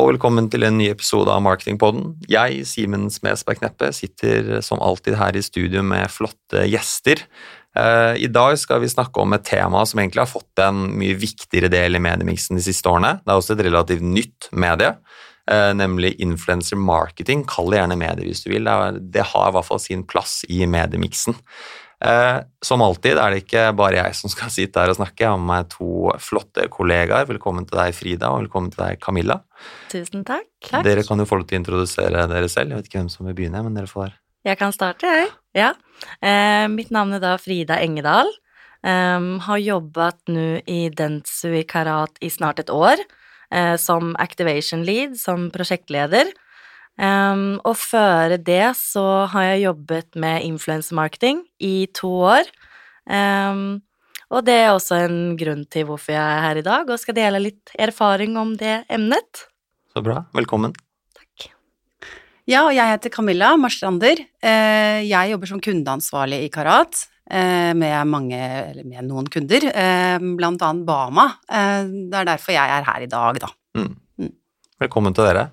Og 0.00 0.14
velkommen 0.14 0.46
til 0.48 0.62
en 0.64 0.78
ny 0.80 0.86
episode 0.88 1.28
av 1.28 1.42
Marketingpodden. 1.44 2.14
Jeg, 2.30 2.62
Simen 2.64 3.10
Smedsberg 3.12 3.58
Kneppe, 3.58 3.90
sitter 3.92 4.62
som 4.64 4.80
alltid 4.80 5.18
her 5.20 5.36
i 5.36 5.42
studio 5.44 5.82
med 5.84 6.08
flotte 6.08 6.62
gjester. 6.70 7.20
Eh, 7.76 8.14
I 8.24 8.30
dag 8.32 8.56
skal 8.56 8.80
vi 8.80 8.88
snakke 8.88 9.20
om 9.20 9.36
et 9.36 9.44
tema 9.44 9.82
som 9.84 10.00
egentlig 10.00 10.22
har 10.22 10.30
fått 10.30 10.62
en 10.64 10.86
mye 10.96 11.18
viktigere 11.20 11.68
del 11.68 11.98
i 11.98 12.00
mediemiksen 12.00 12.56
de 12.56 12.64
siste 12.64 12.88
årene. 12.88 13.18
Det 13.20 13.28
er 13.28 13.42
også 13.42 13.58
et 13.58 13.64
relativt 13.66 14.06
nytt 14.06 14.48
medie, 14.56 14.94
eh, 15.52 15.68
nemlig 15.76 16.14
influencer 16.16 16.80
marketing. 16.80 17.44
Kall 17.44 17.68
det 17.68 17.82
gjerne 17.82 18.00
medie 18.00 18.30
hvis 18.30 18.46
du 18.46 18.54
vil. 18.54 18.72
Det 19.12 19.28
har 19.34 19.50
i 19.50 19.58
hvert 19.58 19.68
fall 19.68 19.84
sin 19.84 20.06
plass 20.08 20.46
i 20.48 20.64
mediemiksen. 20.64 21.36
Eh, 22.00 22.38
som 22.64 22.80
alltid 22.80 23.18
er 23.20 23.34
det 23.34 23.42
ikke 23.42 23.64
bare 23.76 23.98
jeg 23.98 24.16
som 24.16 24.32
skal 24.32 24.52
sitte 24.52 24.80
her 24.80 24.92
og 24.92 24.96
snakke. 24.96 25.20
Jeg 25.20 25.28
har 25.28 25.40
med 25.40 25.50
meg 25.50 25.68
to 25.72 26.08
flotte 26.22 26.64
kollegaer. 26.72 27.28
Velkommen 27.28 27.66
til 27.68 27.76
deg, 27.76 27.92
Frida, 27.96 28.32
og 28.32 28.46
velkommen 28.46 28.72
til 28.72 28.80
deg, 28.86 29.00
Camilla. 29.04 29.40
Tusen 29.92 30.24
takk. 30.24 30.48
takk. 30.64 30.84
Dere 30.86 31.04
kan 31.04 31.20
jo 31.20 31.28
få 31.28 31.40
lov 31.40 31.50
til 31.50 31.58
å 31.58 31.62
introdusere 31.62 32.26
dere 32.30 32.48
selv. 32.48 32.72
Jeg 32.72 32.80
vet 32.80 32.90
ikke 32.90 33.02
hvem 33.02 33.12
som 33.12 33.28
vil 33.28 33.36
begynne, 33.36 33.64
men 33.66 33.76
dere 33.76 33.90
får 33.90 34.16
Jeg 34.48 34.56
kan 34.56 34.72
starte, 34.72 35.04
jeg. 35.04 35.28
Ja. 35.52 35.74
Eh, 36.24 36.66
mitt 36.72 36.90
navn 36.90 37.12
er 37.12 37.20
da 37.20 37.36
Frida 37.36 37.76
Engedal. 37.84 38.32
Um, 38.80 39.34
har 39.44 39.58
jobbet 39.60 40.30
nå 40.32 40.62
i 40.64 40.86
Dentsu 40.88 41.50
i 41.52 41.66
Karat 41.68 42.16
i 42.24 42.30
snart 42.32 42.62
et 42.62 42.72
år. 42.72 42.96
Eh, 43.52 43.76
som 43.76 44.14
activation 44.18 44.84
lead, 44.86 45.18
som 45.18 45.50
prosjektleder. 45.50 46.30
Um, 47.00 47.56
og 47.64 47.78
før 47.80 48.34
det 48.36 48.74
så 48.76 49.24
har 49.32 49.54
jeg 49.54 49.62
jobbet 49.64 50.18
med 50.20 50.44
influensemarketing 50.44 51.46
i 51.64 51.88
to 51.96 52.10
år. 52.28 52.50
Um, 53.08 53.80
og 54.30 54.44
det 54.46 54.56
er 54.62 54.74
også 54.74 54.98
en 55.06 55.20
grunn 55.40 55.64
til 55.72 55.88
hvorfor 55.88 56.12
jeg 56.12 56.20
er 56.20 56.44
her 56.44 56.60
i 56.60 56.66
dag 56.66 56.90
og 56.90 57.00
skal 57.00 57.16
dele 57.16 57.40
litt 57.42 57.72
erfaring 57.80 58.36
om 58.38 58.52
det 58.58 58.82
emnet. 58.92 59.46
Så 59.90 60.02
bra. 60.04 60.20
Velkommen. 60.36 60.74
Takk. 61.16 61.48
Ja, 62.50 62.66
og 62.66 62.74
jeg 62.76 62.92
heter 62.92 63.14
Camilla 63.14 63.54
Marstrander. 63.58 64.20
Eh, 64.20 65.00
jeg 65.08 65.32
jobber 65.32 65.50
som 65.50 65.62
kundeansvarlig 65.64 66.44
i 66.44 66.52
Karat 66.52 67.00
eh, 67.30 67.72
med, 67.74 67.96
mange, 68.12 68.38
eller 68.38 68.84
med 68.84 69.08
noen 69.08 69.30
kunder, 69.32 69.66
eh, 69.72 70.18
blant 70.36 70.62
annet 70.68 70.86
Bama. 70.86 71.30
Det 71.48 72.20
er 72.20 72.28
derfor 72.28 72.54
jeg 72.54 72.76
er 72.76 72.86
her 72.92 73.08
i 73.08 73.10
dag, 73.10 73.40
da. 73.46 73.50
Mm. 73.80 73.94
mm. 74.20 74.36
Velkommen 74.84 75.16
til 75.16 75.26
dere. 75.26 75.48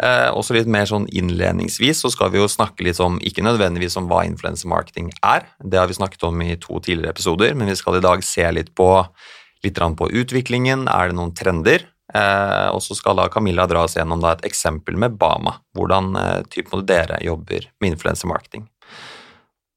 Eh, 0.00 0.30
også 0.32 0.56
litt 0.56 0.70
mer 0.70 0.86
sånn 0.88 1.04
innledningsvis 1.12 2.00
så 2.02 2.10
skal 2.10 2.32
vi 2.32 2.40
jo 2.40 2.48
snakke 2.50 2.84
litt 2.86 3.00
om, 3.04 3.18
ikke 3.20 3.44
nødvendigvis 3.44 3.98
om 4.00 4.08
hva 4.10 4.22
influencer 4.24 4.70
marketing 4.72 5.12
er, 5.20 5.44
det 5.60 5.78
har 5.78 5.90
vi 5.90 5.98
snakket 5.98 6.24
om 6.26 6.40
i 6.42 6.56
to 6.56 6.80
tidligere 6.80 7.12
episoder, 7.12 7.52
men 7.58 7.68
vi 7.70 7.76
skal 7.78 7.98
i 7.98 8.04
dag 8.04 8.24
se 8.26 8.46
litt 8.56 8.72
på, 8.78 8.88
litt 9.62 9.78
på 9.78 10.10
utviklingen, 10.22 10.88
er 10.88 11.12
det 11.12 11.18
noen 11.18 11.34
trender? 11.36 11.86
Eh, 12.12 12.68
og 12.72 12.82
så 12.84 12.96
skal 12.96 13.16
da 13.20 13.28
Camilla 13.32 13.68
dra 13.68 13.86
oss 13.86 13.96
gjennom 13.96 14.20
da 14.20 14.34
et 14.34 14.44
eksempel 14.48 14.98
med 15.00 15.14
Bama, 15.20 15.58
hvordan 15.76 16.16
eh, 16.18 16.40
type 16.52 16.82
dere 16.88 17.20
jobber 17.24 17.68
med 17.80 17.94
influencer 17.94 18.28
marketing. 18.28 18.66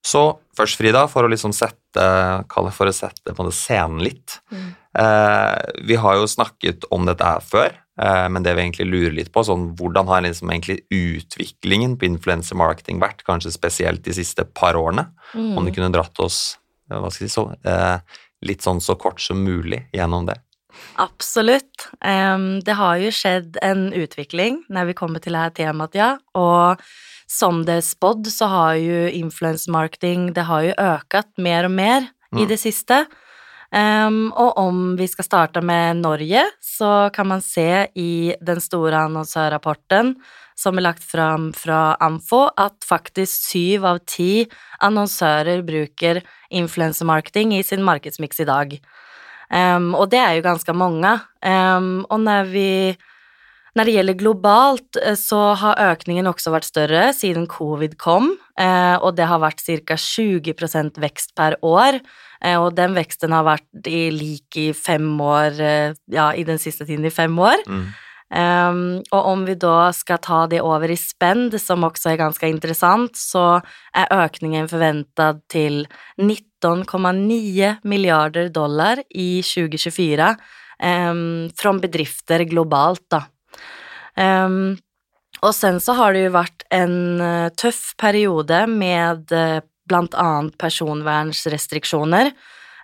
Så 0.05 0.38
først, 0.58 0.77
Frida, 0.77 1.05
for 1.09 1.25
å 1.25 1.31
liksom 1.31 1.53
sette, 1.55 2.03
for 2.52 2.89
å 2.91 2.93
sette 2.93 3.33
på 3.33 3.45
scenen 3.49 4.03
litt. 4.05 4.39
Mm. 4.53 4.67
Eh, 5.02 5.86
vi 5.89 5.97
har 6.02 6.19
jo 6.19 6.27
snakket 6.30 6.86
om 6.93 7.08
dette 7.08 7.25
her 7.25 7.41
før, 7.41 7.80
men 7.95 8.43
det 8.43 8.51
vi 8.57 8.63
egentlig 8.65 8.85
lurer 8.89 9.13
litt 9.15 9.29
på, 9.31 9.39
sånn, 9.47 9.69
hvordan 9.79 10.09
har 10.11 10.25
liksom 10.25 10.49
egentlig 10.51 10.81
utviklingen 10.91 11.93
på 11.95 12.09
influencer 12.09 12.57
marketing 12.59 12.99
vært, 12.99 13.23
kanskje 13.23 13.53
spesielt 13.55 14.03
de 14.03 14.11
siste 14.17 14.43
par 14.52 14.75
årene? 14.75 15.05
Mm. 15.31 15.53
Om 15.55 15.70
du 15.70 15.71
kunne 15.71 15.93
dratt 15.95 16.20
oss 16.20 16.58
skal 16.86 17.11
si, 17.11 17.30
så, 17.30 17.55
eh, 17.64 17.99
litt 18.45 18.61
sånn 18.61 18.81
så 18.81 18.95
kort 18.95 19.21
som 19.21 19.43
mulig 19.43 19.87
gjennom 19.93 20.27
det. 20.27 20.37
Absolutt. 20.99 21.87
Det 22.02 22.75
har 22.75 22.97
jo 22.99 23.11
skjedd 23.11 23.58
en 23.64 23.93
utvikling 23.95 24.64
når 24.70 24.91
vi 24.91 24.93
kommer 24.93 25.23
til 25.23 25.33
dette 25.33 25.64
temaet, 25.64 25.95
ja. 25.95 26.17
Og 26.36 26.81
som 27.31 27.64
det 27.65 27.80
er 27.80 27.86
spådd, 27.86 28.27
så 28.27 28.49
har 28.52 28.73
jo 28.75 29.05
influencer 29.08 29.71
marketing 29.71 30.33
det 30.36 30.45
har 30.45 30.67
jo 30.67 30.75
økt 30.75 31.31
mer 31.41 31.65
og 31.65 31.71
mer 31.71 32.09
mm. 32.31 32.43
i 32.43 32.45
det 32.45 32.59
siste. 32.59 33.05
Um, 33.75 34.30
og 34.39 34.55
om 34.55 34.77
vi 34.95 35.08
skal 35.11 35.27
starte 35.27 35.59
med 35.65 35.99
Norge, 35.99 36.45
så 36.63 37.09
kan 37.15 37.27
man 37.27 37.41
se 37.43 37.87
i 37.99 38.31
den 38.39 38.61
store 38.63 39.02
annonsørrapporten 39.09 40.13
som 40.55 40.80
er 40.80 40.86
lagt 40.86 41.03
fram 41.03 41.49
fra 41.52 41.97
Amfo, 41.99 42.45
at 42.55 42.87
faktisk 42.87 43.49
syv 43.49 43.87
av 43.89 43.99
ti 44.08 44.45
annonsører 44.85 45.65
bruker 45.67 46.21
influensemarketing 46.55 47.58
i 47.58 47.65
sin 47.67 47.83
markedsmiks 47.83 48.39
i 48.39 48.47
dag. 48.47 48.77
Um, 49.52 49.91
og 49.91 50.08
det 50.14 50.23
er 50.23 50.37
jo 50.37 50.47
ganske 50.47 50.77
mange. 50.77 51.11
Um, 51.43 52.05
og 52.08 52.23
når 52.23 52.49
vi 52.55 52.69
når 53.75 53.89
det 53.89 53.95
gjelder 53.97 54.19
globalt, 54.19 54.97
eh, 55.03 55.17
så 55.19 55.52
har 55.59 55.81
økningen 55.91 56.30
også 56.31 56.53
vært 56.53 56.67
større 56.69 57.09
siden 57.11 57.43
covid 57.52 57.97
kom, 57.99 58.37
og 58.55 59.17
det 59.17 59.26
har 59.27 59.42
vært 59.43 59.60
ca. 59.60 59.98
20% 59.99 60.99
vekst 61.04 61.33
per 61.36 61.58
år. 61.60 61.99
Eh, 62.39 62.55
og 62.55 62.76
den 62.77 62.95
veksten 62.95 63.33
har 63.36 63.43
vært 63.43 63.89
i 63.92 64.08
lik 64.16 64.55
i 64.61 64.70
fem 64.71 65.10
år, 65.20 65.60
ja, 66.11 66.30
i 66.32 66.45
den 66.48 66.61
siste 66.61 66.88
tiden 66.88 67.08
i 67.08 67.14
fem 67.14 67.36
år. 67.36 67.64
Mm. 67.67 67.86
Um, 68.33 69.04
og 69.14 69.27
om 69.30 69.44
vi 69.45 69.54
da 69.54 69.92
skal 69.94 70.17
ta 70.23 70.39
det 70.49 70.64
over 70.65 70.89
i 70.89 70.98
spend, 70.98 71.54
som 71.61 71.86
også 71.86 72.11
er 72.11 72.21
ganske 72.23 72.49
interessant, 72.49 73.14
så 73.20 73.61
er 73.94 74.15
økningen 74.26 74.67
forventet 74.71 75.44
til 75.52 75.83
19,9 76.17 77.86
milliarder 77.86 78.49
dollar 78.49 79.04
i 79.14 79.44
2024 79.45 80.32
um, 80.82 81.21
fra 81.54 81.76
bedrifter 81.83 82.48
globalt, 82.49 83.05
da. 83.14 83.21
Um, 84.17 84.73
og 85.45 85.54
sen 85.56 85.80
så 85.83 85.95
har 86.00 86.16
det 86.16 86.26
jo 86.26 86.36
vært 86.36 86.66
en 86.73 86.98
uh, 87.22 87.54
tøff 87.58 87.94
periode 88.02 88.66
med 88.72 89.32
uh, 89.36 89.61
blant 89.86 90.17
annet 90.17 90.58
personvernsrestriksjoner, 90.61 92.33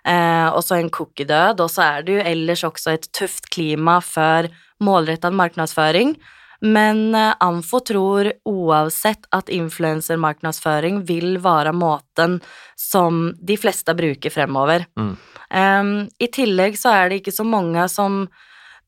Eh, 0.02 0.48
og 0.50 0.64
så 0.66 0.80
en 0.80 0.90
cookie-død, 0.90 1.60
og 1.62 1.70
så 1.70 1.84
er 1.86 2.06
det 2.06 2.16
jo 2.16 2.22
ellers 2.26 2.64
også 2.66 2.96
et 2.96 3.04
tøft 3.14 3.46
klima 3.54 4.00
for 4.02 4.48
målrettet 4.82 5.34
markedsføring. 5.38 6.16
Men 6.62 7.14
Amfo 7.42 7.80
tror 7.82 8.28
uansett 8.46 9.26
at 9.34 9.50
influensermarkedsføring 9.50 11.00
vil 11.06 11.40
være 11.42 11.72
måten 11.74 12.40
som 12.78 13.28
de 13.38 13.56
fleste 13.58 13.94
bruker 13.98 14.30
fremover. 14.30 14.86
Mm. 14.98 15.14
Eh, 15.50 15.92
I 16.18 16.30
tillegg 16.34 16.78
så 16.78 16.94
er 16.98 17.10
det 17.10 17.22
ikke 17.22 17.38
så 17.38 17.46
mange 17.46 17.86
som 17.90 18.24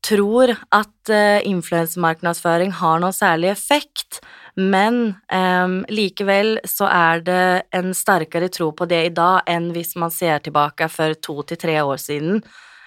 tror 0.05 0.53
at 0.53 1.11
uh, 1.11 1.41
influensemarkedsføring 1.47 2.73
har 2.79 3.01
noen 3.01 3.15
særlig 3.15 3.51
effekt, 3.53 4.19
men 4.55 5.17
um, 5.33 5.81
likevel 5.91 6.59
så 6.69 6.87
er 6.87 7.23
det 7.25 7.47
en 7.75 7.91
sterkere 7.97 8.47
tro 8.53 8.69
på 8.71 8.87
det 8.87 9.01
i 9.09 9.15
dag 9.15 9.49
enn 9.51 9.71
hvis 9.75 9.95
man 9.99 10.13
ser 10.13 10.39
tilbake 10.45 10.87
for 10.93 11.17
to 11.19 11.41
til 11.49 11.59
tre 11.59 11.81
år 11.83 11.99
siden. 11.99 12.39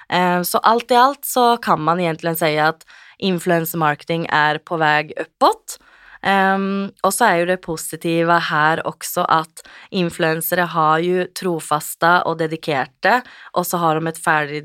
Um, 0.08 0.46
så 0.48 0.62
alt 0.64 0.94
i 0.94 0.96
alt 0.96 1.28
så 1.28 1.50
kan 1.60 1.82
man 1.84 2.00
egentlig 2.00 2.38
si 2.40 2.54
at 2.56 2.86
influensemarketing 3.18 4.26
er 4.32 4.62
på 4.64 4.78
vei 4.80 5.10
oppåt. 5.18 5.76
Um, 6.18 6.88
og 7.06 7.12
så 7.14 7.28
er 7.28 7.42
jo 7.42 7.50
det 7.52 7.60
positive 7.62 8.40
her 8.48 8.80
også 8.88 9.22
at 9.30 9.62
influensere 9.94 10.64
har 10.72 11.04
jo 11.04 11.28
trofaste 11.36 12.16
og 12.26 12.40
dedikerte, 12.40 13.20
og 13.54 13.66
så 13.68 13.78
har 13.78 13.98
de 14.00 14.10
et 14.10 14.22
ferdig 14.24 14.62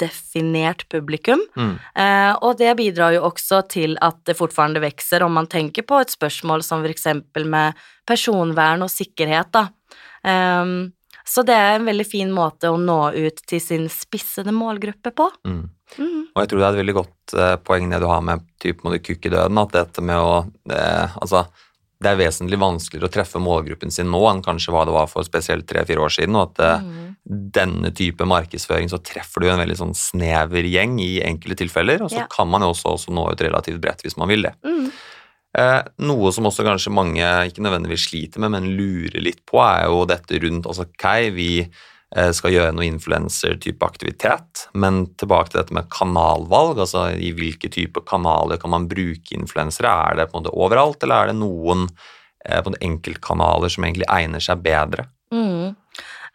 definert 0.00 0.84
publikum. 0.92 1.42
Mm. 1.56 1.72
Eh, 2.02 2.32
og 2.44 2.58
det 2.60 2.74
bidrar 2.78 3.16
jo 3.16 3.24
også 3.28 3.62
til 3.70 3.96
at 4.04 4.20
det 4.28 4.36
fortfarande 4.38 4.82
vokser, 4.84 5.24
om 5.26 5.34
man 5.38 5.50
tenker 5.50 5.86
på 5.86 6.00
et 6.02 6.14
spørsmål 6.14 6.64
som 6.66 6.86
eksempel 6.88 7.48
med 7.48 7.78
personvern 8.08 8.86
og 8.86 8.92
sikkerhet, 8.92 9.52
da. 9.54 9.68
Um, 10.24 10.90
så 11.28 11.44
det 11.44 11.54
er 11.54 11.76
en 11.76 11.86
veldig 11.86 12.06
fin 12.08 12.30
måte 12.32 12.70
å 12.72 12.78
nå 12.80 13.00
ut 13.12 13.42
til 13.48 13.60
sin 13.60 13.88
spissede 13.92 14.52
målgruppe 14.54 15.12
på. 15.12 15.28
Mm. 15.46 15.66
Mm. 15.98 16.22
Og 16.32 16.40
jeg 16.40 16.50
tror 16.50 16.60
det 16.60 16.66
er 16.66 16.72
et 16.72 16.80
veldig 16.82 16.94
godt 16.96 17.34
eh, 17.36 17.54
poeng 17.64 17.88
det 17.92 18.00
du 18.00 18.06
har 18.08 18.22
med 18.24 18.44
typ, 18.60 18.80
må 18.84 18.92
du 18.92 18.98
kukke 19.04 19.32
døden, 19.32 19.60
at 19.60 19.74
dette 19.76 20.04
med 20.04 20.20
å 20.20 20.32
eh, 20.72 21.16
Altså 21.20 21.44
det 21.98 22.12
er 22.12 22.18
vesentlig 22.20 22.60
vanskeligere 22.62 23.08
å 23.08 23.12
treffe 23.12 23.40
målgruppen 23.42 23.90
sin 23.90 24.10
nå 24.12 24.20
enn 24.30 24.42
kanskje 24.44 24.70
hva 24.74 24.84
det 24.86 24.94
var 24.94 25.08
for 25.10 25.26
spesielt 25.26 25.66
tre-fire 25.66 26.04
år 26.04 26.14
siden. 26.14 26.36
og 26.38 26.52
at 26.52 26.62
eh, 26.62 26.84
mm. 26.86 27.12
denne 27.56 27.90
type 27.90 28.28
markedsføring 28.28 28.90
så 28.92 29.00
treffer 29.02 29.42
du 29.42 29.48
en 29.50 29.58
veldig 29.58 29.78
sånn 29.80 29.94
snever 29.98 30.68
gjeng 30.70 30.98
i 31.02 31.18
enkelte 31.26 31.64
tilfeller, 31.64 32.04
og 32.06 32.12
så 32.14 32.22
ja. 32.22 32.28
kan 32.30 32.50
man 32.50 32.62
jo 32.62 32.70
også, 32.74 32.94
også, 32.94 33.14
nå 33.14 33.26
ut 33.32 33.42
relativt 33.42 33.82
bredt 33.82 34.06
hvis 34.06 34.18
man 34.20 34.30
vil 34.30 34.46
det. 34.46 34.54
Mm. 34.62 34.92
Eh, 35.58 35.80
noe 36.06 36.32
som 36.34 36.46
også 36.46 36.66
kanskje 36.66 36.94
mange 36.94 37.34
ikke 37.50 37.64
nødvendigvis 37.66 38.06
sliter 38.12 38.44
med, 38.44 38.54
men 38.54 38.70
lurer 38.78 39.18
litt 39.24 39.42
på, 39.48 39.58
er 39.64 39.88
jo 39.90 40.04
dette 40.06 40.38
rundt 40.44 40.70
altså 40.70 40.86
Kai, 41.00 41.32
vi 41.34 41.50
skal 42.08 42.54
gjøre 42.54 42.72
noe 42.72 42.86
influenser-type 42.88 43.84
aktivitet. 43.84 44.62
Men 44.72 45.02
tilbake 45.20 45.52
til 45.52 45.60
dette 45.60 45.74
med 45.76 45.90
kanalvalg, 45.92 46.78
altså 46.80 47.10
i 47.12 47.34
hvilke 47.36 47.68
typer 47.68 48.06
kanaler 48.08 48.60
kan 48.60 48.72
man 48.72 48.86
bruke 48.88 49.36
influensere? 49.36 49.90
Er 49.92 50.16
det 50.16 50.30
på 50.30 50.38
en 50.38 50.42
måte 50.42 50.54
overalt, 50.56 51.02
eller 51.04 51.20
er 51.20 51.32
det 51.32 51.40
noen 51.42 51.84
eh, 52.46 52.62
på 52.64 52.72
enkeltkanaler 52.80 53.74
som 53.74 53.84
egentlig 53.84 54.08
egner 54.08 54.40
seg 54.40 54.64
bedre? 54.64 55.04
Mm. 55.34 55.76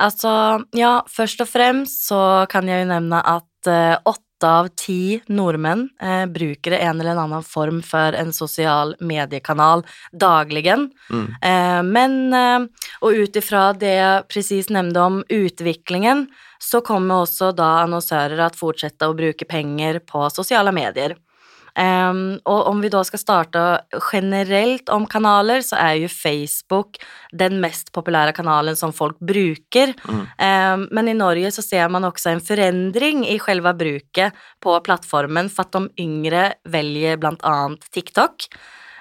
Altså, 0.03 0.35
ja, 0.77 0.99
først 1.09 1.41
og 1.41 1.49
fremst 1.49 2.05
så 2.09 2.21
kan 2.51 2.69
jeg 2.69 2.83
jo 2.83 2.91
nevne 2.93 3.23
at 3.23 3.71
åtte 4.09 4.32
åtte 4.43 4.49
av 4.49 4.67
ti 4.75 5.21
nordmenn 5.27 5.89
eh, 6.01 6.25
bruker 6.25 6.71
en 6.71 7.01
eller 7.01 7.15
annen 7.15 7.43
form 7.43 7.81
for 7.81 8.13
en 8.13 8.33
sosial 8.33 8.95
mediekanal 8.99 9.85
dagligen. 10.11 10.91
Mm. 11.09 11.27
Eh, 11.41 11.83
men, 11.83 12.33
eh, 12.33 12.59
og 13.01 13.13
ut 13.13 13.35
ifra 13.35 13.73
det 13.73 13.95
jeg 13.95 14.27
presis 14.27 14.69
nevnte 14.69 14.99
om 14.99 15.23
utviklingen, 15.29 16.27
så 16.59 16.81
kommer 16.81 17.23
også 17.23 17.53
da 17.55 17.83
annonsører 17.83 18.39
at 18.39 18.55
fortsette 18.55 19.07
å 19.07 19.15
bruke 19.15 19.45
penger 19.45 19.99
på 19.99 20.29
sosiale 20.31 20.71
medier. 20.71 21.15
Um, 21.73 22.35
og 22.45 22.67
om 22.69 22.83
vi 22.83 22.89
da 22.93 22.99
skal 23.01 23.17
starte 23.17 23.61
generelt 24.11 24.91
om 24.93 25.07
kanaler, 25.09 25.63
så 25.65 25.79
er 25.81 26.03
jo 26.03 26.09
Facebook 26.11 26.99
den 27.33 27.57
mest 27.63 27.89
populære 27.95 28.35
kanalen 28.37 28.77
som 28.77 28.93
folk 28.93 29.17
bruker. 29.17 29.95
Mm. 30.05 30.19
Um, 30.37 30.83
men 30.93 31.09
i 31.09 31.17
Norge 31.17 31.49
så 31.55 31.65
ser 31.65 31.89
man 31.89 32.05
også 32.05 32.35
en 32.35 32.43
forandring 32.45 33.25
i 33.25 33.39
selve 33.41 33.73
bruket 33.79 34.37
på 34.61 34.75
plattformen, 34.85 35.49
for 35.49 35.65
at 35.65 35.73
de 35.73 36.05
yngre 36.05 36.45
velger 36.69 37.17
blant 37.17 37.41
annet 37.41 37.89
TikTok. 37.89 38.45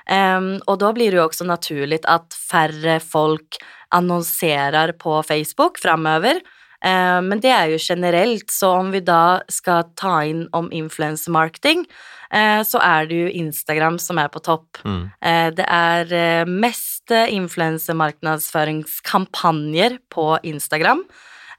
Um, 0.09 0.57
og 0.65 0.81
da 0.81 0.95
blir 0.97 1.13
det 1.13 1.21
jo 1.21 1.29
også 1.29 1.45
naturlig 1.47 2.01
at 2.09 2.33
færre 2.33 2.99
folk 3.05 3.61
annonserer 3.93 4.97
på 4.97 5.21
Facebook 5.29 5.77
framover. 5.83 6.41
Men 6.83 7.39
det 7.39 7.51
er 7.55 7.69
jo 7.71 7.77
generelt, 7.79 8.49
så 8.51 8.73
om 8.81 8.89
vi 8.91 8.99
da 9.07 9.39
skal 9.53 9.85
ta 9.95 10.17
inn 10.27 10.49
om 10.57 10.67
influensemarketing, 10.75 11.85
så 12.33 12.79
er 12.81 13.07
det 13.11 13.17
jo 13.19 13.29
Instagram 13.43 13.99
som 14.01 14.17
er 14.23 14.29
på 14.33 14.41
topp. 14.45 14.79
Mm. 14.89 15.03
Eh, 15.21 15.51
det 15.59 15.67
er 15.69 16.05
mest 16.49 17.13
influensemarkedsføringskampanjer 17.13 19.99
på 20.13 20.39
Instagram. 20.49 21.05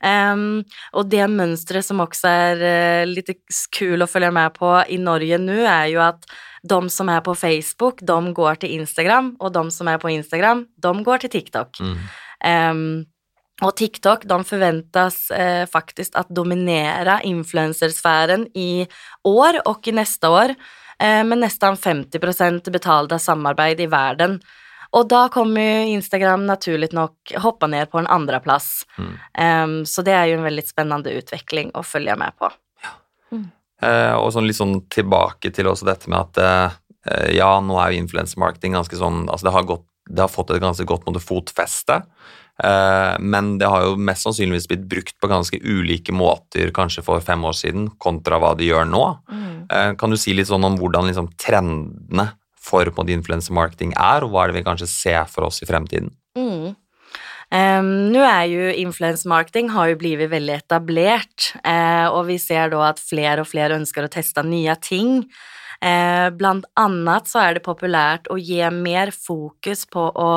Um, 0.04 0.66
og 0.92 1.08
det 1.08 1.24
mønsteret 1.31 1.86
som 1.88 2.02
også 2.04 2.28
er 2.28 2.60
uh, 2.60 3.06
litt 3.08 3.30
kul 3.72 4.04
å 4.04 4.10
følge 4.10 4.34
med 4.36 4.52
på 4.58 4.68
i 4.92 4.98
Norge 5.00 5.38
nå, 5.40 5.62
er 5.64 5.88
jo 5.94 6.02
at 6.04 6.28
de 6.64 6.80
som 6.92 7.12
er 7.12 7.22
på 7.24 7.36
Facebook, 7.40 8.04
de 8.04 8.34
går 8.36 8.60
til 8.64 8.76
Instagram, 8.81 9.34
og 9.40 9.54
de 9.56 9.64
som 9.72 9.88
er 9.92 10.02
på 10.02 10.12
Instagram, 10.12 10.66
de 10.76 10.94
går 11.08 11.24
til 11.24 11.34
TikTok. 11.38 11.80
Mm. 11.80 11.98
Um, 12.44 12.84
og 13.63 13.75
TikTok 13.80 14.25
de 14.30 14.39
forventes 14.48 15.19
eh, 15.31 15.63
faktisk 15.69 16.18
at 16.19 16.31
dominere 16.33 17.19
influensersfæren 17.27 18.48
i 18.60 18.86
år 19.27 19.62
og 19.69 19.88
i 19.88 19.95
neste 19.95 20.31
år, 20.31 20.56
eh, 21.00 21.21
med 21.24 21.44
nesten 21.45 21.80
50% 21.80 22.71
betalte 22.74 23.19
samarbeid 23.19 23.81
i 23.83 23.89
verden. 23.92 24.39
Og 24.94 25.07
da 25.10 25.25
kommer 25.33 25.88
Instagram 25.89 26.45
naturlig 26.45 26.92
nok 26.94 27.33
hoppe 27.42 27.68
ned 27.71 27.89
på 27.89 27.98
en 27.98 28.10
andreplass. 28.13 28.83
Mm. 28.98 29.13
Um, 29.42 29.77
så 29.89 30.04
det 30.06 30.13
er 30.13 30.27
jo 30.30 30.36
en 30.38 30.45
veldig 30.45 30.66
spennende 30.68 31.16
utvikling 31.18 31.71
å 31.74 31.81
følge 31.81 32.13
med 32.19 32.38
på. 32.38 32.51
Eh, 33.83 34.16
og 34.16 34.30
sånn 34.33 34.48
litt 34.48 34.59
sånn 34.59 34.77
tilbake 34.94 35.51
til 35.56 35.68
også 35.71 35.88
dette 35.89 36.12
med 36.12 36.19
at 36.21 36.39
eh, 36.44 37.31
ja, 37.39 37.50
nå 37.59 37.75
er 37.81 37.92
jo 37.92 38.04
influensemarketing 38.04 38.77
ganske 38.77 38.95
sånn 38.95 39.25
Altså 39.25 39.50
det 39.50 39.56
har, 39.57 39.66
gått, 39.68 39.83
det 40.07 40.24
har 40.24 40.31
fått 40.31 40.54
et 40.54 40.63
ganske 40.63 40.86
godt 40.88 41.07
måte, 41.07 41.24
fotfeste. 41.24 41.98
Eh, 42.62 43.16
men 43.20 43.56
det 43.58 43.72
har 43.72 43.88
jo 43.88 43.96
mest 43.98 44.28
sannsynligvis 44.28 44.70
blitt 44.70 44.86
brukt 44.92 45.16
på 45.18 45.32
ganske 45.32 45.58
ulike 45.64 46.14
måter 46.14 46.70
kanskje 46.76 47.06
for 47.06 47.24
fem 47.26 47.42
år 47.48 47.58
siden, 47.58 47.90
kontra 47.98 48.38
hva 48.42 48.54
de 48.60 48.70
gjør 48.70 48.86
nå. 48.90 49.04
Mm. 49.32 49.52
Kan 49.98 50.12
du 50.12 50.20
si 50.20 50.36
litt 50.36 50.52
sånn 50.52 50.66
om 50.68 50.76
hvordan 50.78 51.08
liksom, 51.10 51.32
trendene 51.40 52.30
for 52.64 52.88
på 52.88 53.02
en 53.02 53.04
måte, 53.04 53.18
influensemarketing 53.18 53.96
er, 53.98 54.24
og 54.24 54.34
hva 54.34 54.46
er 54.46 54.52
det 54.52 54.62
vi 54.62 54.68
kanskje 54.68 54.90
ser 54.92 55.28
for 55.32 55.50
oss 55.50 55.64
i 55.64 55.68
fremtiden? 55.70 56.12
Mm. 56.38 56.76
Um, 57.54 57.90
Nå 58.10 58.22
er 58.26 58.46
jo 58.50 58.70
influensemarketing 58.82 59.70
har 59.76 59.92
jo 59.92 59.98
blitt 60.02 60.24
veldig 60.32 60.56
etablert, 60.64 61.52
uh, 61.62 62.10
og 62.10 62.26
vi 62.32 62.40
ser 62.42 62.72
da 62.74 62.88
at 62.90 63.02
flere 63.04 63.44
og 63.44 63.50
flere 63.52 63.78
ønsker 63.78 64.08
å 64.08 64.14
teste 64.14 64.46
nye 64.48 64.74
ting. 64.82 65.20
Uh, 65.84 66.32
blant 66.34 66.66
annet 66.80 67.28
så 67.30 67.44
er 67.44 67.58
det 67.58 67.66
populært 67.66 68.30
å 68.32 68.40
gi 68.40 68.64
mer 68.74 69.12
fokus 69.14 69.84
på 69.86 70.08
å 70.10 70.32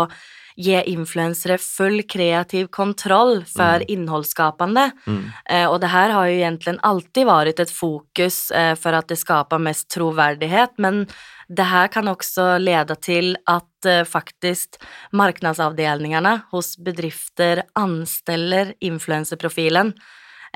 gi 0.56 0.76
influensere 0.92 1.58
full 1.60 2.02
kreativ 2.08 2.70
kontroll 2.72 3.44
for 3.44 3.84
innholdsskapende. 3.88 4.90
Mm. 5.06 5.22
Eh, 5.50 5.66
og 5.68 5.80
det 5.82 5.92
her 5.92 6.14
har 6.16 6.28
jo 6.30 6.36
egentlig 6.40 6.76
alltid 6.82 7.28
vært 7.28 7.62
et 7.64 7.72
fokus 7.72 8.50
eh, 8.50 8.74
for 8.80 8.96
at 8.96 9.08
det 9.12 9.20
skaper 9.20 9.62
mest 9.62 9.90
troverdighet, 9.92 10.76
men 10.82 11.04
det 11.48 11.68
her 11.70 11.88
kan 11.92 12.08
også 12.10 12.56
lede 12.58 12.96
til 13.04 13.34
at 13.46 13.86
eh, 13.88 14.04
faktisk 14.08 14.80
marknadsavdelningene 15.12 16.38
hos 16.50 16.74
bedrifter 16.80 17.66
ansteller 17.78 18.74
influenserprofilen. 18.80 19.94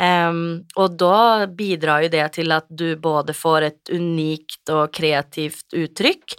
Um, 0.01 0.63
og 0.81 0.95
da 0.97 1.45
bidrar 1.45 2.07
jo 2.07 2.13
det 2.15 2.25
til 2.39 2.55
at 2.55 2.65
du 2.73 2.95
både 2.97 3.35
får 3.37 3.67
et 3.67 3.91
unikt 3.93 4.71
og 4.73 4.95
kreativt 4.97 5.75
uttrykk, 5.77 6.39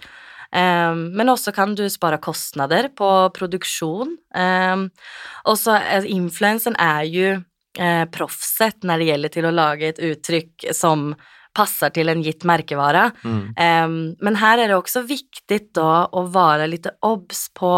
men 1.16 1.32
også 1.32 1.54
kan 1.56 1.76
du 1.78 1.86
spare 1.88 2.20
kostnader 2.22 2.90
på 2.96 3.08
produksjon. 3.36 4.16
Um, 4.36 4.88
og 5.48 5.56
så 5.60 5.78
er 5.80 6.08
influensen 6.10 6.76
er 6.80 7.06
jo 7.08 7.28
eh, 7.78 8.04
proffset 8.12 8.84
når 8.84 9.00
det 9.00 9.08
gjelder 9.08 9.36
til 9.36 9.48
å 9.48 9.54
lage 9.54 9.92
et 9.92 10.02
uttrykk 10.12 10.68
som 10.76 11.12
passer 11.56 11.92
til 11.92 12.08
en 12.08 12.22
gitt 12.24 12.46
merkevare. 12.48 13.10
Mm. 13.24 13.40
Um, 13.56 13.96
men 14.24 14.40
her 14.40 14.60
er 14.60 14.72
det 14.72 14.78
også 14.78 15.04
viktig 15.08 15.60
da 15.76 16.06
å 16.08 16.26
være 16.32 16.70
litt 16.72 16.88
obs 17.04 17.46
på 17.56 17.74